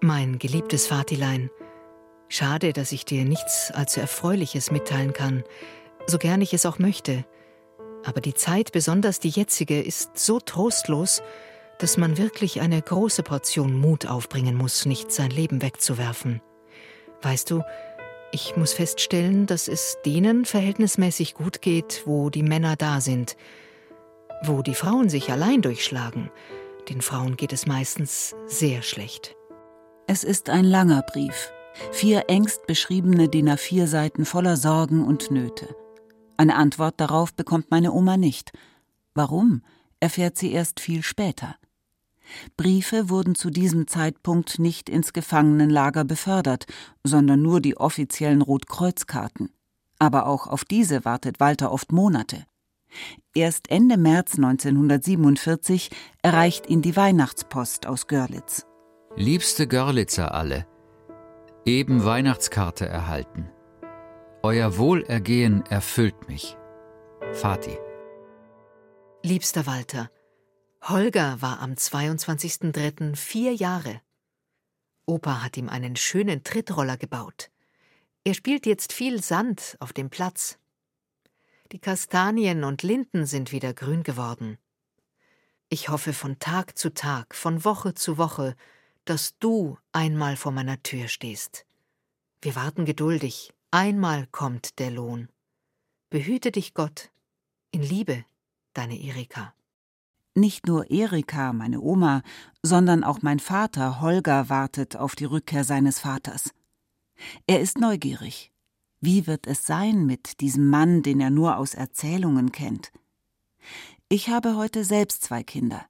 Mein 0.00 0.38
geliebtes 0.38 0.86
Vatilein, 0.86 1.50
schade, 2.28 2.72
dass 2.72 2.92
ich 2.92 3.04
dir 3.04 3.24
nichts 3.24 3.70
allzu 3.72 4.00
Erfreuliches 4.00 4.70
mitteilen 4.70 5.12
kann, 5.12 5.44
so 6.06 6.18
gern 6.18 6.40
ich 6.40 6.54
es 6.54 6.66
auch 6.66 6.78
möchte. 6.78 7.24
Aber 8.04 8.20
die 8.20 8.34
Zeit, 8.34 8.72
besonders 8.72 9.18
die 9.20 9.30
jetzige, 9.30 9.80
ist 9.80 10.16
so 10.18 10.38
trostlos, 10.38 11.22
dass 11.78 11.96
man 11.96 12.16
wirklich 12.16 12.60
eine 12.60 12.80
große 12.80 13.22
Portion 13.22 13.78
Mut 13.78 14.06
aufbringen 14.06 14.56
muss, 14.56 14.86
nicht 14.86 15.12
sein 15.12 15.30
Leben 15.30 15.62
wegzuwerfen. 15.62 16.40
Weißt 17.22 17.50
du, 17.50 17.62
ich 18.32 18.56
muss 18.56 18.72
feststellen, 18.72 19.46
dass 19.46 19.68
es 19.68 19.98
denen 20.04 20.44
verhältnismäßig 20.44 21.34
gut 21.34 21.62
geht, 21.62 22.02
wo 22.06 22.30
die 22.30 22.42
Männer 22.42 22.76
da 22.76 23.00
sind, 23.00 23.36
wo 24.42 24.62
die 24.62 24.74
Frauen 24.74 25.08
sich 25.08 25.30
allein 25.30 25.62
durchschlagen. 25.62 26.30
Den 26.88 27.00
Frauen 27.00 27.36
geht 27.36 27.52
es 27.52 27.66
meistens 27.66 28.34
sehr 28.46 28.82
schlecht. 28.82 29.34
Es 30.06 30.22
ist 30.22 30.50
ein 30.50 30.64
langer 30.64 31.02
Brief. 31.02 31.52
Vier 31.92 32.24
engst 32.28 32.66
beschriebene 32.66 33.28
DIN 33.28 33.48
A4 33.48 33.86
Seiten 33.86 34.24
voller 34.24 34.56
Sorgen 34.56 35.04
und 35.04 35.30
Nöte. 35.30 35.74
Eine 36.36 36.56
Antwort 36.56 37.00
darauf 37.00 37.34
bekommt 37.34 37.70
meine 37.70 37.92
Oma 37.92 38.16
nicht. 38.16 38.52
Warum, 39.14 39.62
erfährt 40.00 40.36
sie 40.36 40.52
erst 40.52 40.80
viel 40.80 41.02
später. 41.02 41.56
Briefe 42.56 43.08
wurden 43.08 43.34
zu 43.34 43.50
diesem 43.50 43.86
Zeitpunkt 43.86 44.58
nicht 44.58 44.88
ins 44.88 45.12
Gefangenenlager 45.12 46.04
befördert, 46.04 46.66
sondern 47.04 47.40
nur 47.40 47.60
die 47.60 47.76
offiziellen 47.76 48.42
Rotkreuzkarten. 48.42 49.50
Aber 49.98 50.26
auch 50.26 50.46
auf 50.46 50.64
diese 50.64 51.04
wartet 51.04 51.40
Walter 51.40 51.72
oft 51.72 51.92
Monate. 51.92 52.44
Erst 53.34 53.70
Ende 53.70 53.96
März 53.96 54.36
1947 54.36 55.90
erreicht 56.22 56.68
ihn 56.68 56.82
die 56.82 56.96
Weihnachtspost 56.96 57.86
aus 57.86 58.06
Görlitz. 58.06 58.66
Liebste 59.16 59.66
Görlitzer 59.66 60.34
alle, 60.34 60.66
eben 61.66 62.04
Weihnachtskarte 62.04 62.86
erhalten. 62.86 63.50
Euer 64.42 64.78
Wohlergehen 64.78 65.66
erfüllt 65.66 66.28
mich. 66.28 66.56
Vati. 67.32 67.76
Liebster 69.24 69.66
Walter, 69.66 70.08
Holger 70.82 71.42
war 71.42 71.58
am 71.58 71.72
22.03. 71.72 73.16
vier 73.16 73.52
Jahre. 73.52 74.00
Opa 75.04 75.42
hat 75.42 75.56
ihm 75.56 75.68
einen 75.68 75.96
schönen 75.96 76.44
Trittroller 76.44 76.96
gebaut. 76.96 77.50
Er 78.22 78.34
spielt 78.34 78.66
jetzt 78.66 78.92
viel 78.92 79.20
Sand 79.20 79.76
auf 79.80 79.92
dem 79.92 80.10
Platz. 80.10 80.58
Die 81.72 81.80
Kastanien 81.80 82.62
und 82.62 82.84
Linden 82.84 83.26
sind 83.26 83.50
wieder 83.50 83.74
grün 83.74 84.04
geworden. 84.04 84.58
Ich 85.68 85.88
hoffe 85.88 86.12
von 86.12 86.38
Tag 86.38 86.78
zu 86.78 86.94
Tag, 86.94 87.34
von 87.34 87.64
Woche 87.64 87.94
zu 87.94 88.18
Woche, 88.18 88.54
dass 89.06 89.38
du 89.38 89.78
einmal 89.92 90.36
vor 90.36 90.52
meiner 90.52 90.82
Tür 90.82 91.08
stehst. 91.08 91.64
Wir 92.42 92.54
warten 92.54 92.84
geduldig, 92.84 93.54
einmal 93.70 94.26
kommt 94.26 94.78
der 94.78 94.90
Lohn. 94.90 95.28
Behüte 96.10 96.52
dich 96.52 96.74
Gott, 96.74 97.10
in 97.70 97.82
Liebe, 97.82 98.24
deine 98.74 99.00
Erika. 99.00 99.54
Nicht 100.34 100.66
nur 100.66 100.90
Erika, 100.90 101.54
meine 101.54 101.80
Oma, 101.80 102.22
sondern 102.62 103.04
auch 103.04 103.22
mein 103.22 103.40
Vater 103.40 104.00
Holger 104.02 104.50
wartet 104.50 104.96
auf 104.96 105.16
die 105.16 105.24
Rückkehr 105.24 105.64
seines 105.64 106.00
Vaters. 106.00 106.50
Er 107.46 107.60
ist 107.60 107.78
neugierig. 107.78 108.52
Wie 109.00 109.26
wird 109.26 109.46
es 109.46 109.66
sein 109.66 110.04
mit 110.04 110.40
diesem 110.40 110.68
Mann, 110.68 111.02
den 111.02 111.20
er 111.20 111.30
nur 111.30 111.56
aus 111.56 111.74
Erzählungen 111.74 112.52
kennt? 112.52 112.92
Ich 114.08 114.28
habe 114.28 114.56
heute 114.56 114.84
selbst 114.84 115.22
zwei 115.22 115.42
Kinder. 115.42 115.86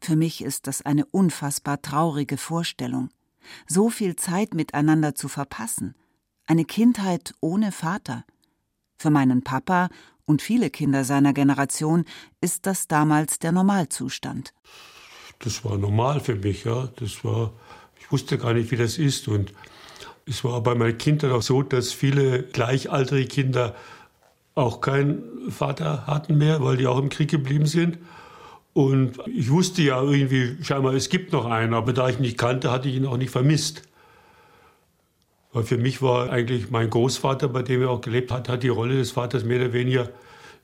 Für 0.00 0.16
mich 0.16 0.42
ist 0.42 0.66
das 0.66 0.82
eine 0.82 1.04
unfassbar 1.06 1.82
traurige 1.82 2.36
Vorstellung, 2.36 3.10
so 3.66 3.90
viel 3.90 4.16
Zeit 4.16 4.54
miteinander 4.54 5.14
zu 5.14 5.28
verpassen, 5.28 5.94
eine 6.46 6.64
Kindheit 6.64 7.34
ohne 7.40 7.72
Vater. 7.72 8.24
Für 8.96 9.10
meinen 9.10 9.42
Papa 9.42 9.88
und 10.24 10.42
viele 10.42 10.70
Kinder 10.70 11.04
seiner 11.04 11.32
Generation 11.32 12.04
ist 12.40 12.66
das 12.66 12.88
damals 12.88 13.38
der 13.38 13.52
Normalzustand. 13.52 14.52
Das 15.40 15.64
war 15.64 15.78
normal 15.78 16.20
für 16.20 16.34
mich, 16.34 16.64
ja. 16.64 16.88
Das 16.96 17.24
war, 17.24 17.52
ich 18.00 18.10
wusste 18.10 18.38
gar 18.38 18.54
nicht, 18.54 18.70
wie 18.70 18.76
das 18.76 18.98
ist. 18.98 19.28
Und 19.28 19.52
es 20.26 20.42
war 20.44 20.60
bei 20.62 20.74
meinen 20.74 20.98
Kindern 20.98 21.32
auch 21.32 21.42
so, 21.42 21.62
dass 21.62 21.92
viele 21.92 22.42
gleichaltrige 22.42 23.28
Kinder 23.28 23.76
auch 24.54 24.80
keinen 24.80 25.50
Vater 25.50 26.06
hatten 26.06 26.36
mehr, 26.36 26.62
weil 26.62 26.76
die 26.76 26.86
auch 26.86 26.98
im 26.98 27.08
Krieg 27.08 27.30
geblieben 27.30 27.66
sind. 27.66 27.98
Und 28.74 29.18
ich 29.26 29.50
wusste 29.50 29.82
ja 29.82 30.02
irgendwie 30.02 30.62
scheinbar, 30.62 30.94
es 30.94 31.08
gibt 31.08 31.32
noch 31.32 31.46
einen, 31.46 31.74
aber 31.74 31.92
da 31.92 32.08
ich 32.08 32.16
ihn 32.16 32.22
nicht 32.22 32.38
kannte, 32.38 32.70
hatte 32.70 32.88
ich 32.88 32.96
ihn 32.96 33.06
auch 33.06 33.16
nicht 33.16 33.30
vermisst. 33.30 33.82
Weil 35.52 35.64
für 35.64 35.78
mich 35.78 36.02
war 36.02 36.30
eigentlich 36.30 36.70
mein 36.70 36.90
Großvater, 36.90 37.48
bei 37.48 37.62
dem 37.62 37.82
er 37.82 37.90
auch 37.90 38.00
gelebt 38.00 38.30
hat, 38.30 38.48
hat 38.48 38.62
die 38.62 38.68
Rolle 38.68 38.96
des 38.96 39.12
Vaters 39.12 39.44
mehr 39.44 39.60
oder 39.60 39.72
weniger 39.72 40.10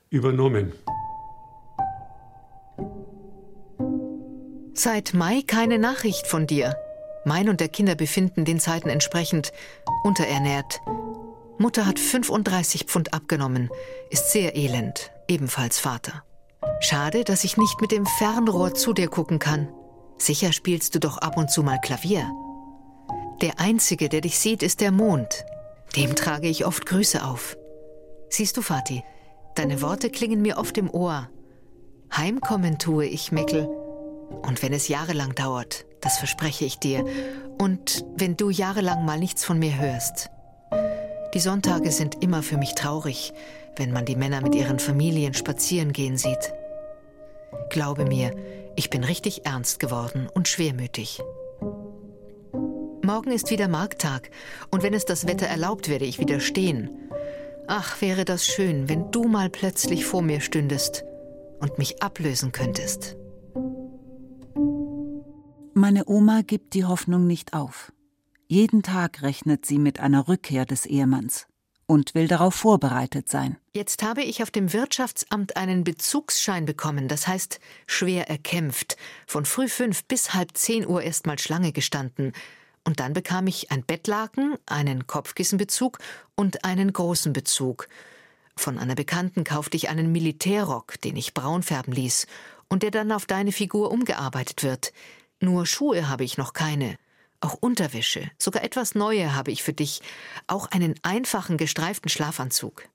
übernommen. 0.09 0.71
Seit 4.73 5.13
Mai 5.13 5.41
keine 5.45 5.79
Nachricht 5.79 6.27
von 6.27 6.47
dir. 6.47 6.75
Mein 7.25 7.49
und 7.49 7.59
der 7.59 7.69
Kinder 7.69 7.95
befinden 7.95 8.45
den 8.45 8.59
Zeiten 8.59 8.89
entsprechend 8.89 9.51
unterernährt. 10.03 10.79
Mutter 11.57 11.85
hat 11.85 11.99
35 11.99 12.83
Pfund 12.83 13.13
abgenommen, 13.13 13.69
ist 14.09 14.31
sehr 14.31 14.55
elend, 14.55 15.11
ebenfalls 15.27 15.79
Vater. 15.79 16.23
Schade, 16.85 17.23
dass 17.23 17.43
ich 17.43 17.57
nicht 17.57 17.81
mit 17.81 17.91
dem 17.91 18.05
Fernrohr 18.05 18.75
zu 18.75 18.93
dir 18.93 19.07
gucken 19.07 19.39
kann. 19.39 19.69
Sicher 20.19 20.53
spielst 20.53 20.93
du 20.93 20.99
doch 20.99 21.17
ab 21.17 21.35
und 21.35 21.49
zu 21.49 21.63
mal 21.63 21.79
Klavier. 21.81 22.31
Der 23.41 23.59
Einzige, 23.59 24.07
der 24.07 24.21
dich 24.21 24.37
sieht, 24.37 24.61
ist 24.61 24.81
der 24.81 24.91
Mond. 24.91 25.45
Dem 25.95 26.15
trage 26.15 26.47
ich 26.47 26.63
oft 26.63 26.85
Grüße 26.85 27.25
auf. 27.25 27.57
Siehst 28.29 28.55
du, 28.55 28.61
Vati, 28.61 29.03
deine 29.55 29.81
Worte 29.81 30.11
klingen 30.11 30.43
mir 30.43 30.59
oft 30.59 30.77
im 30.77 30.91
Ohr. 30.93 31.27
Heimkommen 32.15 32.77
tue 32.77 33.07
ich, 33.07 33.31
Meckel. 33.31 33.65
Und 34.43 34.61
wenn 34.61 34.71
es 34.71 34.87
jahrelang 34.87 35.33
dauert, 35.33 35.87
das 36.01 36.19
verspreche 36.19 36.65
ich 36.65 36.77
dir. 36.77 37.03
Und 37.57 38.05
wenn 38.15 38.37
du 38.37 38.51
jahrelang 38.51 39.05
mal 39.05 39.17
nichts 39.17 39.43
von 39.43 39.57
mir 39.57 39.75
hörst. 39.75 40.29
Die 41.33 41.39
Sonntage 41.39 41.91
sind 41.91 42.21
immer 42.21 42.43
für 42.43 42.57
mich 42.57 42.75
traurig, 42.75 43.33
wenn 43.75 43.91
man 43.91 44.05
die 44.05 44.15
Männer 44.15 44.41
mit 44.41 44.53
ihren 44.53 44.77
Familien 44.77 45.33
spazieren 45.33 45.91
gehen 45.91 46.17
sieht. 46.17 46.53
Glaube 47.69 48.05
mir, 48.05 48.35
ich 48.75 48.89
bin 48.89 49.03
richtig 49.03 49.45
ernst 49.45 49.79
geworden 49.79 50.27
und 50.33 50.47
schwermütig. 50.47 51.21
Morgen 53.03 53.31
ist 53.31 53.51
wieder 53.51 53.67
Markttag, 53.67 54.29
und 54.71 54.83
wenn 54.83 54.93
es 54.93 55.05
das 55.05 55.27
Wetter 55.27 55.45
erlaubt, 55.45 55.89
werde 55.89 56.05
ich 56.05 56.19
wieder 56.19 56.39
stehen. 56.39 56.89
Ach, 57.67 58.01
wäre 58.01 58.25
das 58.25 58.45
schön, 58.45 58.89
wenn 58.89 59.11
du 59.11 59.25
mal 59.25 59.49
plötzlich 59.49 60.05
vor 60.05 60.21
mir 60.21 60.41
stündest 60.41 61.03
und 61.59 61.77
mich 61.77 62.01
ablösen 62.01 62.51
könntest. 62.51 63.15
Meine 65.73 66.05
Oma 66.07 66.41
gibt 66.41 66.73
die 66.73 66.85
Hoffnung 66.85 67.27
nicht 67.27 67.53
auf. 67.53 67.91
Jeden 68.47 68.83
Tag 68.83 69.21
rechnet 69.21 69.65
sie 69.65 69.79
mit 69.79 69.99
einer 69.99 70.27
Rückkehr 70.27 70.65
des 70.65 70.85
Ehemanns 70.85 71.47
und 71.87 72.15
will 72.15 72.27
darauf 72.27 72.55
vorbereitet 72.55 73.29
sein. 73.29 73.57
Jetzt 73.73 74.03
habe 74.03 74.23
ich 74.23 74.41
auf 74.41 74.51
dem 74.51 74.73
Wirtschaftsamt 74.73 75.57
einen 75.57 75.83
Bezugsschein 75.83 76.65
bekommen, 76.65 77.07
das 77.07 77.27
heißt 77.27 77.59
schwer 77.87 78.29
erkämpft, 78.29 78.97
von 79.27 79.45
früh 79.45 79.67
fünf 79.67 80.05
bis 80.05 80.33
halb 80.33 80.57
zehn 80.57 80.87
Uhr 80.87 81.01
erstmal 81.01 81.39
Schlange 81.39 81.71
gestanden. 81.71 82.33
Und 82.83 82.99
dann 82.99 83.13
bekam 83.13 83.47
ich 83.47 83.71
ein 83.71 83.83
Bettlaken, 83.83 84.55
einen 84.65 85.07
Kopfkissenbezug 85.07 85.99
und 86.35 86.63
einen 86.63 86.93
großen 86.93 87.33
Bezug. 87.33 87.87
Von 88.55 88.77
einer 88.79 88.95
Bekannten 88.95 89.43
kaufte 89.43 89.75
ich 89.75 89.89
einen 89.89 90.11
Militärrock, 90.11 91.01
den 91.01 91.17
ich 91.17 91.33
braun 91.33 91.63
färben 91.63 91.93
ließ 91.93 92.27
und 92.69 92.83
der 92.83 92.91
dann 92.91 93.11
auf 93.11 93.25
deine 93.25 93.51
Figur 93.51 93.91
umgearbeitet 93.91 94.63
wird. 94.63 94.93
Nur 95.41 95.65
Schuhe 95.65 96.07
habe 96.07 96.23
ich 96.23 96.37
noch 96.37 96.53
keine. 96.53 96.97
Auch 97.45 97.53
Unterwäsche, 97.59 98.31
sogar 98.39 98.63
etwas 98.63 98.95
Neue 98.95 99.35
habe 99.35 99.51
ich 99.51 99.61
für 99.61 99.71
dich, 99.71 100.01
auch 100.47 100.65
einen 100.71 100.95
einfachen 101.03 101.57
gestreiften 101.57 102.09
Schlafanzug. 102.09 102.89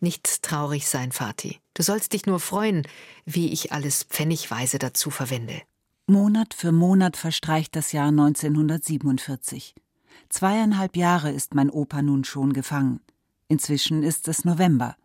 Nicht 0.00 0.42
traurig 0.42 0.88
sein, 0.88 1.12
Vati. 1.12 1.60
Du 1.74 1.82
sollst 1.82 2.14
dich 2.14 2.24
nur 2.24 2.40
freuen, 2.40 2.88
wie 3.26 3.52
ich 3.52 3.72
alles 3.72 4.04
pfennigweise 4.04 4.78
dazu 4.78 5.10
verwende. 5.10 5.60
Monat 6.06 6.54
für 6.54 6.72
Monat 6.72 7.18
verstreicht 7.18 7.76
das 7.76 7.92
Jahr 7.92 8.08
1947. 8.08 9.74
Zweieinhalb 10.30 10.96
Jahre 10.96 11.30
ist 11.30 11.54
mein 11.54 11.68
Opa 11.68 12.00
nun 12.00 12.24
schon 12.24 12.54
gefangen. 12.54 13.00
Inzwischen 13.46 14.02
ist 14.02 14.26
es 14.26 14.46
November. 14.46 14.96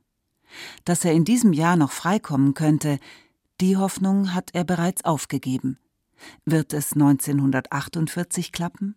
Dass 0.85 1.03
er 1.03 1.11
in 1.11 1.25
diesem 1.25 1.51
Jahr 1.51 1.75
noch 1.75 1.91
freikommen 1.91 2.53
könnte, 2.53 2.99
die 3.59 3.75
Hoffnung 3.75 4.33
hat 4.33 4.51
er 4.53 4.63
bereits 4.63 5.03
aufgegeben. 5.03 5.77
Wird 6.45 6.73
es 6.73 6.93
1948 6.93 8.51
klappen? 8.51 8.95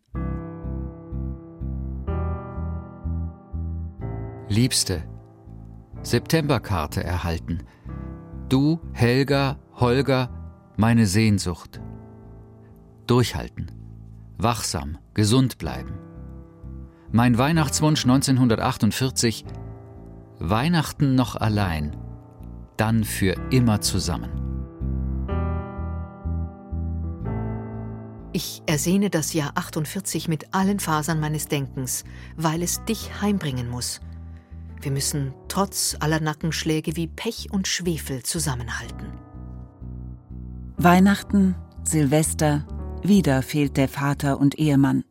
Liebste, 4.48 5.02
Septemberkarte 6.02 7.02
erhalten. 7.02 7.64
Du, 8.48 8.80
Helga, 8.92 9.58
Holger, 9.74 10.28
meine 10.76 11.06
Sehnsucht. 11.06 11.80
Durchhalten, 13.06 13.72
wachsam, 14.36 14.98
gesund 15.14 15.58
bleiben. 15.58 15.94
Mein 17.10 17.38
Weihnachtswunsch 17.38 18.04
1948 18.04 19.44
Weihnachten 20.40 21.14
noch 21.14 21.36
allein, 21.36 21.96
dann 22.76 23.04
für 23.04 23.34
immer 23.50 23.80
zusammen. 23.80 24.43
Ich 28.36 28.64
ersehne 28.66 29.10
das 29.10 29.32
Jahr 29.32 29.52
48 29.54 30.26
mit 30.26 30.52
allen 30.56 30.80
Fasern 30.80 31.20
meines 31.20 31.46
Denkens, 31.46 32.02
weil 32.36 32.64
es 32.64 32.84
dich 32.84 33.22
heimbringen 33.22 33.70
muss. 33.70 34.00
Wir 34.80 34.90
müssen 34.90 35.32
trotz 35.46 35.96
aller 36.00 36.18
Nackenschläge 36.18 36.96
wie 36.96 37.06
Pech 37.06 37.52
und 37.52 37.68
Schwefel 37.68 38.24
zusammenhalten. 38.24 39.12
Weihnachten, 40.76 41.54
Silvester, 41.84 42.66
wieder 43.04 43.40
fehlt 43.40 43.76
der 43.76 43.88
Vater 43.88 44.40
und 44.40 44.58
Ehemann. 44.58 45.04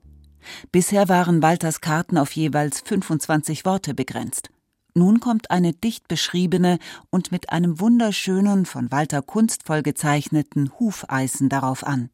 Bisher 0.73 1.07
waren 1.07 1.41
Walters 1.41 1.79
Karten 1.79 2.17
auf 2.17 2.33
jeweils 2.33 2.81
25 2.81 3.63
Worte 3.63 3.93
begrenzt. 3.93 4.49
Nun 4.95 5.21
kommt 5.21 5.49
eine 5.49 5.71
dicht 5.71 6.09
beschriebene 6.09 6.77
und 7.09 7.31
mit 7.31 7.51
einem 7.51 7.79
wunderschönen, 7.79 8.65
von 8.65 8.91
Walter 8.91 9.21
kunstvoll 9.21 9.81
gezeichneten 9.81 10.77
Hufeisen 10.77 11.47
darauf 11.47 11.85
an. 11.85 12.09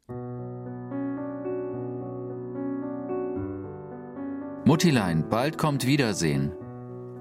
Muttilein, 4.66 5.30
bald 5.30 5.58
kommt 5.58 5.86
Wiedersehen. 5.86 6.52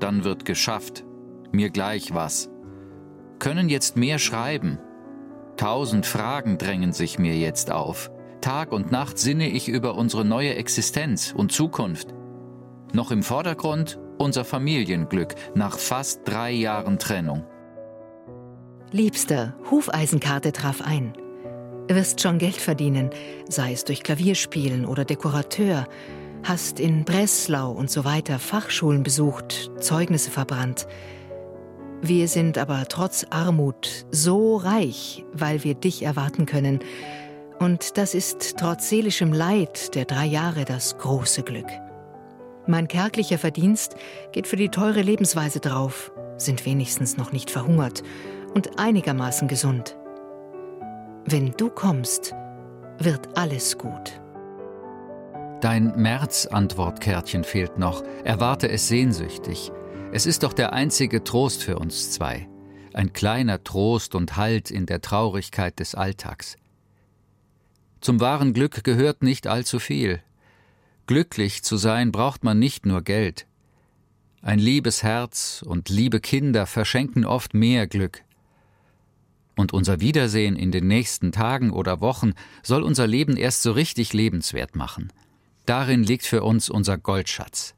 Dann 0.01 0.25
wird 0.25 0.45
geschafft. 0.45 1.05
Mir 1.53 1.71
gleich 1.71 2.15
was. 2.15 2.51
Können 3.39 3.69
jetzt 3.69 3.97
mehr 3.97 4.19
schreiben. 4.19 4.79
Tausend 5.57 6.07
Fragen 6.07 6.59
drängen 6.59 6.93
sich 6.93 7.19
mir 7.19 7.37
jetzt 7.37 7.71
auf. 7.71 8.11
Tag 8.41 8.73
und 8.73 8.93
Nacht 8.93 9.19
sinne 9.19 9.49
ich 9.49 9.69
über 9.69 9.97
unsere 9.97 10.25
neue 10.25 10.55
Existenz 10.55 11.33
und 11.37 11.53
Zukunft. 11.53 12.15
Noch 12.93 13.11
im 13.11 13.23
Vordergrund 13.23 13.99
unser 14.19 14.45
Familienglück 14.45 15.35
nach 15.55 15.79
fast 15.79 16.23
drei 16.25 16.51
Jahren 16.51 16.99
Trennung. 16.99 17.45
Liebster, 18.91 19.55
Hufeisenkarte 19.71 20.53
traf 20.53 20.83
ein. 20.83 21.13
Wirst 21.89 22.21
schon 22.21 22.39
Geld 22.39 22.57
verdienen, 22.57 23.11
sei 23.49 23.73
es 23.73 23.85
durch 23.85 24.03
Klavierspielen 24.03 24.85
oder 24.85 25.05
Dekorateur, 25.05 25.87
hast 26.45 26.81
in 26.81 27.05
Breslau 27.05 27.71
und 27.71 27.91
so 27.91 28.05
weiter 28.05 28.39
Fachschulen 28.39 29.03
besucht, 29.03 29.71
Zeugnisse 29.81 30.31
verbrannt. 30.31 30.87
Wir 32.01 32.29
sind 32.29 32.59
aber 32.59 32.87
trotz 32.89 33.27
Armut 33.31 34.07
so 34.11 34.57
reich, 34.57 35.25
weil 35.33 35.65
wir 35.65 35.75
dich 35.75 36.03
erwarten 36.03 36.47
können. 36.47 36.81
Und 37.59 37.99
das 37.99 38.15
ist 38.15 38.57
trotz 38.57 38.89
seelischem 38.89 39.33
Leid 39.33 39.95
der 39.95 40.05
drei 40.05 40.27
Jahre 40.27 40.65
das 40.65 40.97
große 40.99 41.43
Glück. 41.43 41.67
Mein 42.67 42.87
kärglicher 42.87 43.39
Verdienst 43.39 43.97
geht 44.31 44.47
für 44.47 44.57
die 44.57 44.69
teure 44.69 45.03
Lebensweise 45.03 45.59
drauf, 45.59 46.13
sind 46.37 46.67
wenigstens 46.67 47.17
noch 47.17 47.33
nicht 47.33 47.51
verhungert 47.51 48.03
und 48.55 48.79
einigermaßen 48.79 49.49
gesund. 49.49 49.97
Wenn 51.25 51.53
du 51.57 51.69
kommst, 51.69 52.35
wird 52.99 53.37
alles 53.37 53.77
gut. 53.77 54.21
Dein 55.61 56.01
März-Antwortkärtchen 56.01 57.43
fehlt 57.43 57.79
noch. 57.79 58.05
Erwarte 58.23 58.69
es 58.69 58.87
sehnsüchtig. 58.87 59.73
Es 60.13 60.25
ist 60.25 60.45
doch 60.45 60.53
der 60.53 60.73
einzige 60.73 61.25
Trost 61.25 61.65
für 61.65 61.81
uns 61.81 62.13
zwei. 62.13 62.49
Ein 62.95 63.13
kleiner 63.13 63.65
Trost 63.65 64.15
und 64.15 64.37
Halt 64.37 64.71
in 64.71 64.87
der 64.87 65.01
Traurigkeit 65.01 65.81
des 65.81 65.97
Alltags. 65.97 66.57
Zum 68.01 68.21
wahren 68.21 68.53
Glück 68.53 68.85
gehört 68.85 69.25
nicht 69.25 69.49
allzu 69.49 69.81
viel. 69.81 70.23
Glücklich 71.09 71.65
zu 71.65 71.77
sein 71.77 72.13
braucht 72.13 72.45
man 72.45 72.61
nicht 72.61 72.87
nur 72.87 73.03
Geld. 73.03 73.49
Ein 74.43 74.61
liebes 74.61 75.03
Herz 75.03 75.65
und 75.67 75.89
liebe 75.89 76.21
Kinder 76.21 76.67
verschenken 76.67 77.25
oft 77.25 77.53
mehr 77.55 77.89
Glück. 77.89 78.23
Und 79.57 79.73
unser 79.73 80.01
Wiedersehen 80.01 80.55
in 80.55 80.71
den 80.71 80.87
nächsten 80.87 81.33
Tagen 81.33 81.73
oder 81.73 82.01
Wochen 82.01 82.35
soll 82.63 82.85
unser 82.85 83.09
Leben 83.09 83.37
erst 83.37 83.63
so 83.63 83.73
richtig 83.73 84.13
lebenswert 84.13 84.77
machen. 84.77 85.13
Darin 85.69 86.03
liegt 86.03 86.25
für 86.25 86.45
uns 86.45 86.71
unser 86.71 86.97
Goldschatz. 86.97 87.75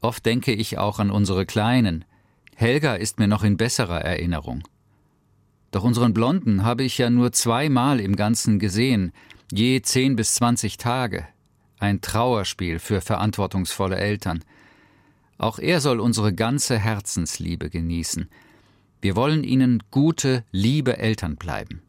Oft 0.00 0.24
denke 0.24 0.54
ich 0.54 0.78
auch 0.78 1.00
an 1.00 1.10
unsere 1.10 1.44
Kleinen. 1.44 2.06
Helga 2.54 2.94
ist 2.94 3.18
mir 3.18 3.28
noch 3.28 3.44
in 3.44 3.58
besserer 3.58 4.00
Erinnerung. 4.00 4.62
Doch 5.70 5.84
unseren 5.84 6.14
Blonden 6.14 6.64
habe 6.64 6.82
ich 6.82 6.96
ja 6.96 7.10
nur 7.10 7.30
zweimal 7.32 8.00
im 8.00 8.16
Ganzen 8.16 8.58
gesehen, 8.58 9.12
je 9.52 9.82
zehn 9.82 10.16
bis 10.16 10.34
zwanzig 10.34 10.78
Tage. 10.78 11.28
Ein 11.78 12.00
Trauerspiel 12.00 12.78
für 12.78 13.02
verantwortungsvolle 13.02 13.98
Eltern. 13.98 14.42
Auch 15.36 15.58
er 15.58 15.82
soll 15.82 16.00
unsere 16.00 16.32
ganze 16.32 16.78
Herzensliebe 16.78 17.68
genießen. 17.68 18.30
Wir 19.02 19.14
wollen 19.14 19.44
Ihnen 19.44 19.82
gute, 19.90 20.42
liebe 20.52 20.96
Eltern 20.96 21.36
bleiben. 21.36 21.82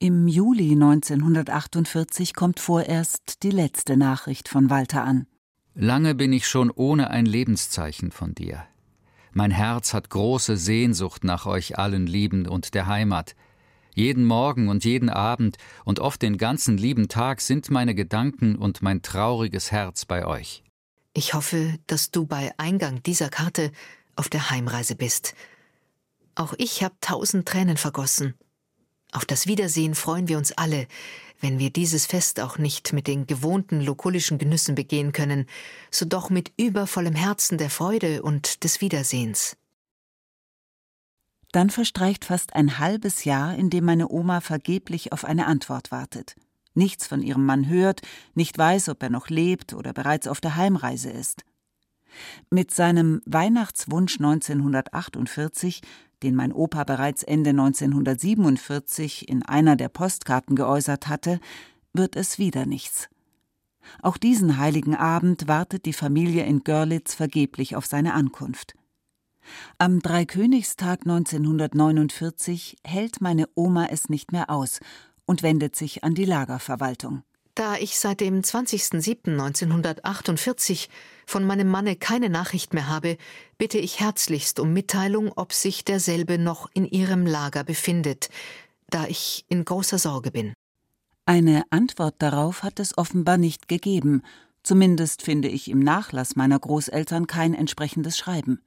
Im 0.00 0.26
Juli 0.26 0.72
1948 0.72 2.34
kommt 2.34 2.60
vorerst 2.60 3.42
die 3.42 3.50
letzte 3.50 3.96
Nachricht 3.96 4.48
von 4.48 4.68
Walter 4.68 5.04
an. 5.04 5.26
Lange 5.74 6.14
bin 6.14 6.32
ich 6.32 6.46
schon 6.46 6.70
ohne 6.70 7.10
ein 7.10 7.26
Lebenszeichen 7.26 8.10
von 8.10 8.34
dir. 8.34 8.64
Mein 9.32 9.50
Herz 9.50 9.94
hat 9.94 10.10
große 10.10 10.56
Sehnsucht 10.56 11.24
nach 11.24 11.46
euch 11.46 11.78
allen 11.78 12.06
Lieben 12.06 12.46
und 12.46 12.74
der 12.74 12.86
Heimat. 12.86 13.34
Jeden 13.94 14.24
Morgen 14.24 14.68
und 14.68 14.84
jeden 14.84 15.08
Abend 15.10 15.56
und 15.84 16.00
oft 16.00 16.20
den 16.22 16.38
ganzen 16.38 16.76
lieben 16.76 17.08
Tag 17.08 17.40
sind 17.40 17.70
meine 17.70 17.94
Gedanken 17.94 18.56
und 18.56 18.82
mein 18.82 19.02
trauriges 19.02 19.70
Herz 19.70 20.04
bei 20.04 20.26
euch. 20.26 20.64
Ich 21.14 21.34
hoffe, 21.34 21.78
dass 21.86 22.10
du 22.10 22.26
bei 22.26 22.52
Eingang 22.56 23.02
dieser 23.04 23.28
Karte 23.28 23.70
auf 24.16 24.28
der 24.28 24.50
Heimreise 24.50 24.96
bist. 24.96 25.34
Auch 26.34 26.54
ich 26.58 26.82
habe 26.82 26.96
tausend 27.00 27.46
Tränen 27.46 27.76
vergossen. 27.76 28.34
Auf 29.14 29.24
das 29.24 29.46
Wiedersehen 29.46 29.94
freuen 29.94 30.26
wir 30.26 30.38
uns 30.38 30.50
alle, 30.50 30.88
wenn 31.40 31.60
wir 31.60 31.70
dieses 31.70 32.04
Fest 32.04 32.40
auch 32.40 32.58
nicht 32.58 32.92
mit 32.92 33.06
den 33.06 33.28
gewohnten 33.28 33.80
lokulischen 33.80 34.38
Genüssen 34.38 34.74
begehen 34.74 35.12
können, 35.12 35.46
so 35.92 36.04
doch 36.04 36.30
mit 36.30 36.52
übervollem 36.56 37.14
Herzen 37.14 37.56
der 37.56 37.70
Freude 37.70 38.22
und 38.22 38.64
des 38.64 38.80
Wiedersehens. 38.80 39.56
Dann 41.52 41.70
verstreicht 41.70 42.24
fast 42.24 42.56
ein 42.56 42.80
halbes 42.80 43.24
Jahr, 43.24 43.54
in 43.54 43.70
dem 43.70 43.84
meine 43.84 44.08
Oma 44.08 44.40
vergeblich 44.40 45.12
auf 45.12 45.24
eine 45.24 45.46
Antwort 45.46 45.92
wartet. 45.92 46.34
Nichts 46.74 47.06
von 47.06 47.22
ihrem 47.22 47.46
Mann 47.46 47.68
hört, 47.68 48.02
nicht 48.34 48.58
weiß, 48.58 48.88
ob 48.88 49.00
er 49.00 49.10
noch 49.10 49.28
lebt 49.28 49.74
oder 49.74 49.92
bereits 49.92 50.26
auf 50.26 50.40
der 50.40 50.56
Heimreise 50.56 51.10
ist. 51.10 51.44
Mit 52.50 52.72
seinem 52.72 53.22
Weihnachtswunsch 53.26 54.16
1948 54.18 55.82
den 56.24 56.34
mein 56.34 56.52
Opa 56.52 56.84
bereits 56.84 57.22
Ende 57.22 57.50
1947 57.50 59.28
in 59.28 59.42
einer 59.44 59.76
der 59.76 59.88
Postkarten 59.88 60.56
geäußert 60.56 61.06
hatte, 61.08 61.38
wird 61.92 62.16
es 62.16 62.38
wieder 62.38 62.66
nichts. 62.66 63.08
Auch 64.02 64.16
diesen 64.16 64.56
heiligen 64.56 64.96
Abend 64.96 65.46
wartet 65.46 65.84
die 65.84 65.92
Familie 65.92 66.44
in 66.44 66.64
Görlitz 66.64 67.14
vergeblich 67.14 67.76
auf 67.76 67.86
seine 67.86 68.14
Ankunft. 68.14 68.74
Am 69.76 70.00
Dreikönigstag 70.00 71.00
1949 71.02 72.78
hält 72.82 73.20
meine 73.20 73.46
Oma 73.54 73.86
es 73.86 74.08
nicht 74.08 74.32
mehr 74.32 74.48
aus 74.48 74.80
und 75.26 75.42
wendet 75.42 75.76
sich 75.76 76.02
an 76.02 76.14
die 76.14 76.24
Lagerverwaltung. 76.24 77.22
Da 77.54 77.76
ich 77.76 77.98
seit 77.98 78.20
dem 78.20 78.40
20.07.1948 78.40 80.88
von 81.24 81.44
meinem 81.44 81.68
Manne 81.68 81.94
keine 81.94 82.28
Nachricht 82.28 82.74
mehr 82.74 82.88
habe, 82.88 83.16
bitte 83.58 83.78
ich 83.78 84.00
herzlichst 84.00 84.58
um 84.58 84.72
Mitteilung, 84.72 85.30
ob 85.36 85.52
sich 85.52 85.84
derselbe 85.84 86.36
noch 86.38 86.68
in 86.74 86.84
Ihrem 86.84 87.26
Lager 87.26 87.62
befindet, 87.62 88.28
da 88.90 89.06
ich 89.06 89.44
in 89.48 89.64
großer 89.64 89.98
Sorge 89.98 90.32
bin. 90.32 90.52
Eine 91.26 91.62
Antwort 91.70 92.16
darauf 92.18 92.64
hat 92.64 92.80
es 92.80 92.98
offenbar 92.98 93.38
nicht 93.38 93.68
gegeben, 93.68 94.22
zumindest 94.64 95.22
finde 95.22 95.46
ich 95.48 95.70
im 95.70 95.78
Nachlass 95.78 96.34
meiner 96.34 96.58
Großeltern 96.58 97.28
kein 97.28 97.54
entsprechendes 97.54 98.18
Schreiben. 98.18 98.60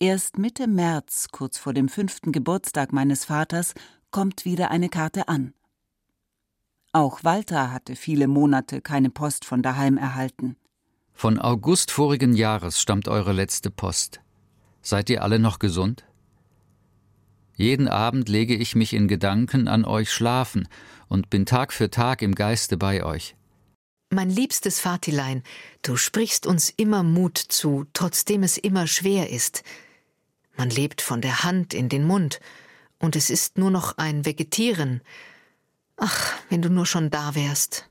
Erst 0.00 0.38
Mitte 0.38 0.66
März, 0.66 1.28
kurz 1.30 1.58
vor 1.58 1.74
dem 1.74 1.88
fünften 1.88 2.32
Geburtstag 2.32 2.92
meines 2.92 3.26
Vaters, 3.26 3.74
kommt 4.10 4.46
wieder 4.46 4.70
eine 4.70 4.88
Karte 4.88 5.28
an. 5.28 5.52
Auch 6.94 7.24
Walter 7.24 7.72
hatte 7.72 7.96
viele 7.96 8.28
Monate 8.28 8.82
keine 8.82 9.08
Post 9.08 9.46
von 9.46 9.62
daheim 9.62 9.96
erhalten. 9.96 10.56
Von 11.14 11.38
August 11.38 11.90
vorigen 11.90 12.34
Jahres 12.34 12.80
stammt 12.80 13.08
eure 13.08 13.32
letzte 13.32 13.70
Post. 13.70 14.20
Seid 14.82 15.08
ihr 15.08 15.22
alle 15.22 15.38
noch 15.38 15.58
gesund? 15.58 16.04
Jeden 17.56 17.88
Abend 17.88 18.28
lege 18.28 18.54
ich 18.54 18.74
mich 18.74 18.92
in 18.92 19.08
Gedanken 19.08 19.68
an 19.68 19.86
euch 19.86 20.12
schlafen 20.12 20.68
und 21.08 21.30
bin 21.30 21.46
Tag 21.46 21.72
für 21.72 21.88
Tag 21.90 22.20
im 22.20 22.34
Geiste 22.34 22.76
bei 22.76 23.04
euch. 23.04 23.36
Mein 24.10 24.28
liebstes 24.28 24.80
Vatilein, 24.80 25.42
du 25.80 25.96
sprichst 25.96 26.46
uns 26.46 26.68
immer 26.68 27.02
Mut 27.02 27.38
zu, 27.38 27.86
trotzdem 27.94 28.42
es 28.42 28.58
immer 28.58 28.86
schwer 28.86 29.30
ist. 29.30 29.62
Man 30.56 30.68
lebt 30.68 31.00
von 31.00 31.22
der 31.22 31.42
Hand 31.44 31.72
in 31.72 31.88
den 31.88 32.04
Mund, 32.04 32.40
und 32.98 33.16
es 33.16 33.30
ist 33.30 33.56
nur 33.56 33.70
noch 33.70 33.96
ein 33.96 34.26
Vegetieren, 34.26 35.00
Ach, 36.04 36.32
wenn 36.50 36.62
du 36.62 36.68
nur 36.68 36.84
schon 36.84 37.10
da 37.10 37.36
wärst. 37.36 37.88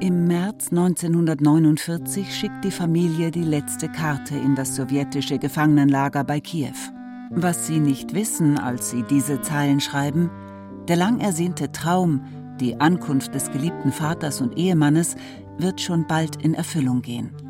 Im 0.00 0.26
März 0.26 0.68
1949 0.70 2.34
schickt 2.34 2.62
die 2.62 2.70
Familie 2.70 3.30
die 3.30 3.42
letzte 3.42 3.88
Karte 3.88 4.36
in 4.36 4.54
das 4.54 4.76
sowjetische 4.76 5.38
Gefangenenlager 5.38 6.24
bei 6.24 6.40
Kiew. 6.40 6.74
Was 7.30 7.66
sie 7.66 7.80
nicht 7.80 8.12
wissen, 8.12 8.58
als 8.58 8.90
sie 8.90 9.02
diese 9.02 9.40
Zeilen 9.40 9.80
schreiben, 9.80 10.30
der 10.88 10.96
lang 10.96 11.18
ersehnte 11.18 11.72
Traum, 11.72 12.20
die 12.60 12.78
Ankunft 12.78 13.34
des 13.34 13.50
geliebten 13.50 13.92
Vaters 13.92 14.42
und 14.42 14.58
Ehemannes, 14.58 15.16
wird 15.56 15.80
schon 15.80 16.06
bald 16.06 16.36
in 16.44 16.52
Erfüllung 16.52 17.00
gehen. 17.00 17.45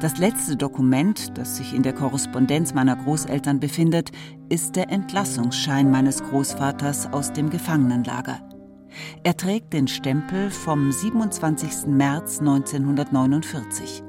Das 0.00 0.18
letzte 0.18 0.56
Dokument, 0.56 1.36
das 1.38 1.56
sich 1.56 1.74
in 1.74 1.82
der 1.82 1.92
Korrespondenz 1.92 2.74
meiner 2.74 2.96
Großeltern 2.96 3.60
befindet, 3.60 4.10
ist 4.48 4.76
der 4.76 4.90
Entlassungsschein 4.90 5.90
meines 5.90 6.22
Großvaters 6.22 7.12
aus 7.12 7.32
dem 7.32 7.50
Gefangenenlager. 7.50 8.40
Er 9.22 9.36
trägt 9.36 9.72
den 9.72 9.88
Stempel 9.88 10.50
vom 10.50 10.90
27. 10.90 11.86
März 11.86 12.40
1949. 12.40 14.02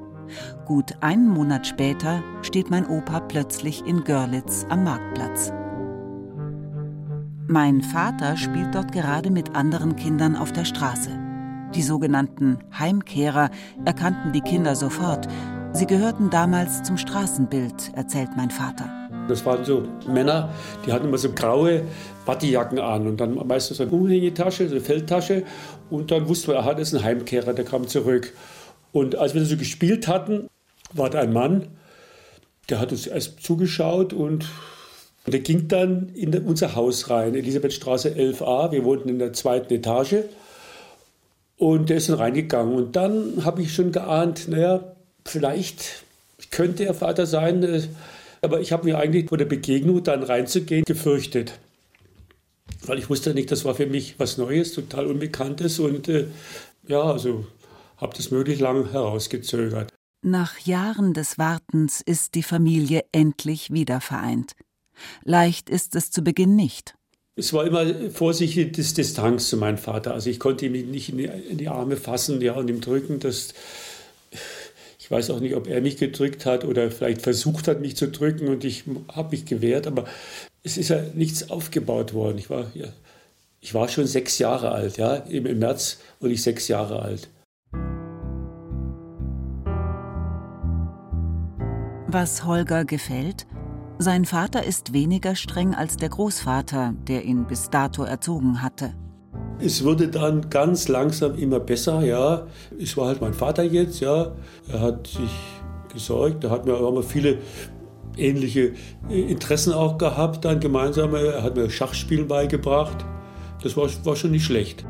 Gut 0.65 0.95
einen 1.02 1.28
Monat 1.28 1.67
später 1.67 2.24
steht 2.41 2.69
mein 2.69 2.88
Opa 2.88 3.19
plötzlich 3.19 3.86
in 3.86 4.04
Görlitz 4.04 4.65
am 4.69 4.84
Marktplatz. 4.84 5.52
Mein 7.47 7.82
Vater 7.82 8.38
spielt 8.38 8.74
dort 8.74 8.93
gerade 8.93 9.30
mit 9.30 9.56
anderen 9.56 9.97
Kindern 9.97 10.38
auf 10.38 10.54
der 10.54 10.63
Straße. 10.63 11.30
Die 11.75 11.81
sogenannten 11.81 12.60
Heimkehrer 12.77 13.49
erkannten 13.86 14.34
die 14.34 14.41
Kinder 14.41 14.75
sofort. 14.75 15.27
Sie 15.71 15.86
gehörten 15.86 16.29
damals 16.29 16.84
zum 16.84 16.97
Straßenbild, 16.97 17.93
erzählt 17.95 18.31
mein 18.36 18.51
Vater. 18.51 18.89
Das 19.29 19.45
waren 19.45 19.63
so 19.63 19.88
Männer, 20.05 20.53
die 20.86 20.91
hatten 20.91 21.07
immer 21.07 21.17
so 21.17 21.31
graue 21.31 21.84
Wattejacken 22.25 22.77
an 22.77 23.07
und 23.07 23.21
dann 23.21 23.36
meistens 23.47 23.77
so 23.77 23.84
eine 23.84 23.91
Umhängetasche, 23.93 24.67
so 24.67 24.75
eine 24.75 24.84
Feldtasche. 24.84 25.43
Und 25.89 26.12
dann 26.12 26.27
wusste 26.27 26.51
man, 26.51 26.57
aha, 26.57 26.73
das 26.73 26.89
ist 26.89 26.99
ein 26.99 27.05
Heimkehrer, 27.05 27.53
der 27.53 27.63
kam 27.63 27.88
zurück. 27.88 28.34
Und 28.91 29.15
als 29.15 29.34
wir 29.34 29.45
so 29.45 29.55
gespielt 29.55 30.10
hatten, 30.10 30.49
war 30.91 31.10
da 31.10 31.21
ein 31.21 31.31
Mann, 31.31 31.69
der 32.69 32.81
hat 32.81 32.91
uns 32.91 33.07
erst 33.07 33.41
zugeschaut 33.41 34.12
und 34.12 34.45
der 35.25 35.39
ging 35.39 35.69
dann 35.69 36.10
in 36.15 36.38
unser 36.39 36.75
Haus 36.75 37.10
rein, 37.10 37.34
Elisabethstraße 37.34 38.10
11a. 38.10 38.73
Wir 38.73 38.84
wohnten 38.84 39.07
in 39.07 39.19
der 39.19 39.31
zweiten 39.31 39.73
Etage. 39.73 40.15
Und 41.62 41.91
der 41.91 41.97
ist 41.97 42.10
dann 42.10 42.15
reingegangen. 42.15 42.74
Und 42.74 42.95
dann 42.95 43.45
habe 43.45 43.62
ich 43.62 43.71
schon 43.71 43.91
geahnt, 43.91 44.47
naja, 44.47 44.95
vielleicht 45.24 46.04
könnte 46.50 46.86
er 46.86 46.95
Vater 46.95 47.28
sein. 47.28 47.62
Äh, 47.62 47.84
aber 48.41 48.62
ich 48.62 48.71
habe 48.71 48.86
mir 48.86 48.97
eigentlich 48.97 49.30
vor 49.30 49.38
der 49.38 49.45
Begegnung 49.45 50.04
dann 50.04 50.24
reinzugehen 50.24 50.84
gefürchtet. 50.84 51.60
Weil 52.84 52.97
ich 52.97 53.12
wusste 53.12 53.36
nicht, 53.36 53.52
das 53.52 53.63
war 53.63 53.76
für 53.76 53.86
mich 53.86 54.15
was 54.17 54.39
Neues, 54.39 54.74
total 54.74 55.06
Unbekanntes. 55.06 55.78
Und 55.78 56.10
äh, 56.10 56.26
ja, 56.88 57.04
also 57.04 57.45
habe 57.97 58.17
das 58.17 58.32
möglichst 58.32 58.62
lang 58.62 58.89
herausgezögert. 58.89 59.93
Nach 60.26 60.58
Jahren 60.58 61.13
des 61.13 61.38
Wartens 61.38 62.02
ist 62.04 62.34
die 62.34 62.41
Familie 62.41 63.04
endlich 63.12 63.69
wieder 63.69 64.02
vereint. 64.02 64.54
Leicht 65.24 65.69
ist 65.69 65.95
es 65.95 66.10
zu 66.10 66.24
Beginn 66.24 66.56
nicht. 66.56 66.95
Es 67.41 67.54
war 67.54 67.65
immer 67.65 67.88
vorsichtiges 68.12 68.93
Distanz 68.93 69.49
zu 69.49 69.58
meinem 69.58 69.80
Vater. 69.80 70.13
Also 70.13 70.30
ich 70.30 70.39
konnte 70.39 70.67
ihn 70.67 70.91
nicht 70.91 71.10
in 71.10 71.17
die, 71.17 71.25
in 71.25 71.58
die, 71.58 71.69
Arme 71.69 71.97
fassen 71.97 72.39
ja, 72.39 72.54
und 72.54 72.69
ihm 72.69 72.82
drücken. 72.82 73.19
Das, 73.19 73.56
ich 74.99 75.10
weiß 75.10 75.32
auch 75.32 75.39
nicht, 75.39 75.56
ob 75.56 75.65
er 75.65 75.82
mich 75.82 75.97
gedrückt 75.97 76.45
hat 76.45 76.65
oder 76.65 76.91
vielleicht 76.91 77.23
versucht 77.23 77.67
hat, 77.67 77.82
mich 77.82 77.97
zu 77.97 78.10
drücken 78.10 78.47
und 78.47 78.63
ich 78.63 78.84
habe 79.12 79.32
mich 79.32 79.45
gewehrt. 79.45 79.88
Aber 79.88 80.06
es 80.62 80.77
ist 80.77 80.89
ja 80.89 81.01
nichts 81.15 81.49
aufgebaut 81.49 82.13
worden. 82.13 82.38
Ich 82.38 82.51
war, 82.51 82.69
ja, 82.75 82.89
ich 83.60 83.73
war 83.73 83.88
schon 83.88 84.06
sechs 84.06 84.38
Jahre 84.38 84.69
alt. 84.69 84.97
Ja? 84.97 85.15
Im, 85.15 85.47
Im 85.47 85.58
März 85.58 85.97
wurde 86.19 86.36
ich 86.36 86.43
sechs 86.43 86.67
Jahre 86.67 87.01
alt. 87.01 87.27
Was 92.06 92.45
Holger 92.45 92.86
gefällt, 92.86 93.47
sein 94.01 94.25
Vater 94.25 94.65
ist 94.65 94.93
weniger 94.93 95.35
streng 95.35 95.75
als 95.75 95.97
der 95.97 96.09
Großvater, 96.09 96.93
der 97.07 97.23
ihn 97.25 97.45
bis 97.45 97.69
dato 97.69 98.03
erzogen 98.03 98.61
hatte. 98.61 98.93
Es 99.59 99.83
wurde 99.83 100.07
dann 100.07 100.49
ganz 100.49 100.87
langsam 100.87 101.35
immer 101.35 101.59
besser, 101.59 102.01
ja. 102.01 102.47
Es 102.79 102.97
war 102.97 103.07
halt 103.07 103.21
mein 103.21 103.33
Vater 103.33 103.63
jetzt, 103.63 103.99
ja. 103.99 104.31
Er 104.71 104.79
hat 104.79 105.07
sich 105.07 105.31
gesorgt, 105.93 106.43
hatten 106.49 106.67
wir, 106.67 106.79
haben 106.79 106.95
wir 106.95 107.03
viele 107.03 107.37
ähnliche 108.17 108.73
Interessen 109.09 109.73
auch 109.73 109.97
gehabt, 109.97 110.45
dann 110.45 110.59
gemeinsam. 110.59 111.13
Er 111.13 111.43
hat 111.43 111.55
mir 111.55 111.69
Schachspielen 111.69 112.27
beigebracht. 112.27 113.05
Das 113.61 113.77
war, 113.77 113.87
war 114.03 114.15
schon 114.15 114.31
nicht 114.31 114.45
schlecht. 114.45 114.85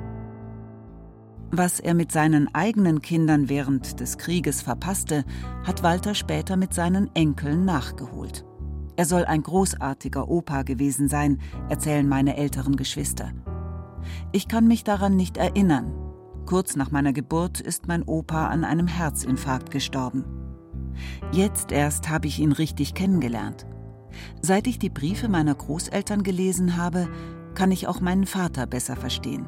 Was 1.51 1.81
er 1.81 1.93
mit 1.93 2.13
seinen 2.13 2.53
eigenen 2.55 3.01
Kindern 3.01 3.49
während 3.49 3.99
des 3.99 4.17
Krieges 4.17 4.61
verpasste, 4.61 5.25
hat 5.65 5.83
Walter 5.83 6.15
später 6.15 6.55
mit 6.55 6.73
seinen 6.73 7.13
Enkeln 7.13 7.65
nachgeholt. 7.65 8.45
Er 9.01 9.05
soll 9.05 9.25
ein 9.25 9.41
großartiger 9.41 10.29
Opa 10.29 10.61
gewesen 10.61 11.07
sein, 11.07 11.39
erzählen 11.69 12.07
meine 12.07 12.37
älteren 12.37 12.75
Geschwister. 12.75 13.31
Ich 14.31 14.47
kann 14.47 14.67
mich 14.67 14.83
daran 14.83 15.15
nicht 15.15 15.37
erinnern. 15.37 15.91
Kurz 16.45 16.75
nach 16.75 16.91
meiner 16.91 17.11
Geburt 17.11 17.59
ist 17.59 17.87
mein 17.87 18.03
Opa 18.03 18.49
an 18.49 18.63
einem 18.63 18.85
Herzinfarkt 18.85 19.71
gestorben. 19.71 20.23
Jetzt 21.31 21.71
erst 21.71 22.09
habe 22.09 22.27
ich 22.27 22.37
ihn 22.37 22.51
richtig 22.51 22.93
kennengelernt. 22.93 23.65
Seit 24.39 24.67
ich 24.67 24.77
die 24.77 24.91
Briefe 24.91 25.29
meiner 25.29 25.55
Großeltern 25.55 26.21
gelesen 26.21 26.77
habe, 26.77 27.09
kann 27.55 27.71
ich 27.71 27.87
auch 27.87 28.01
meinen 28.01 28.27
Vater 28.27 28.67
besser 28.67 28.95
verstehen. 28.95 29.47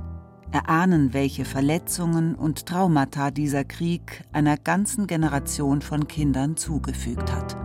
Erahnen, 0.51 1.13
welche 1.13 1.45
Verletzungen 1.45 2.33
und 2.33 2.65
Traumata 2.65 3.29
dieser 3.29 3.65
Krieg 3.65 4.23
einer 4.31 4.57
ganzen 4.57 5.05
Generation 5.05 5.83
von 5.83 6.07
Kindern 6.07 6.57
zugefügt 6.57 7.31
hat. 7.31 7.55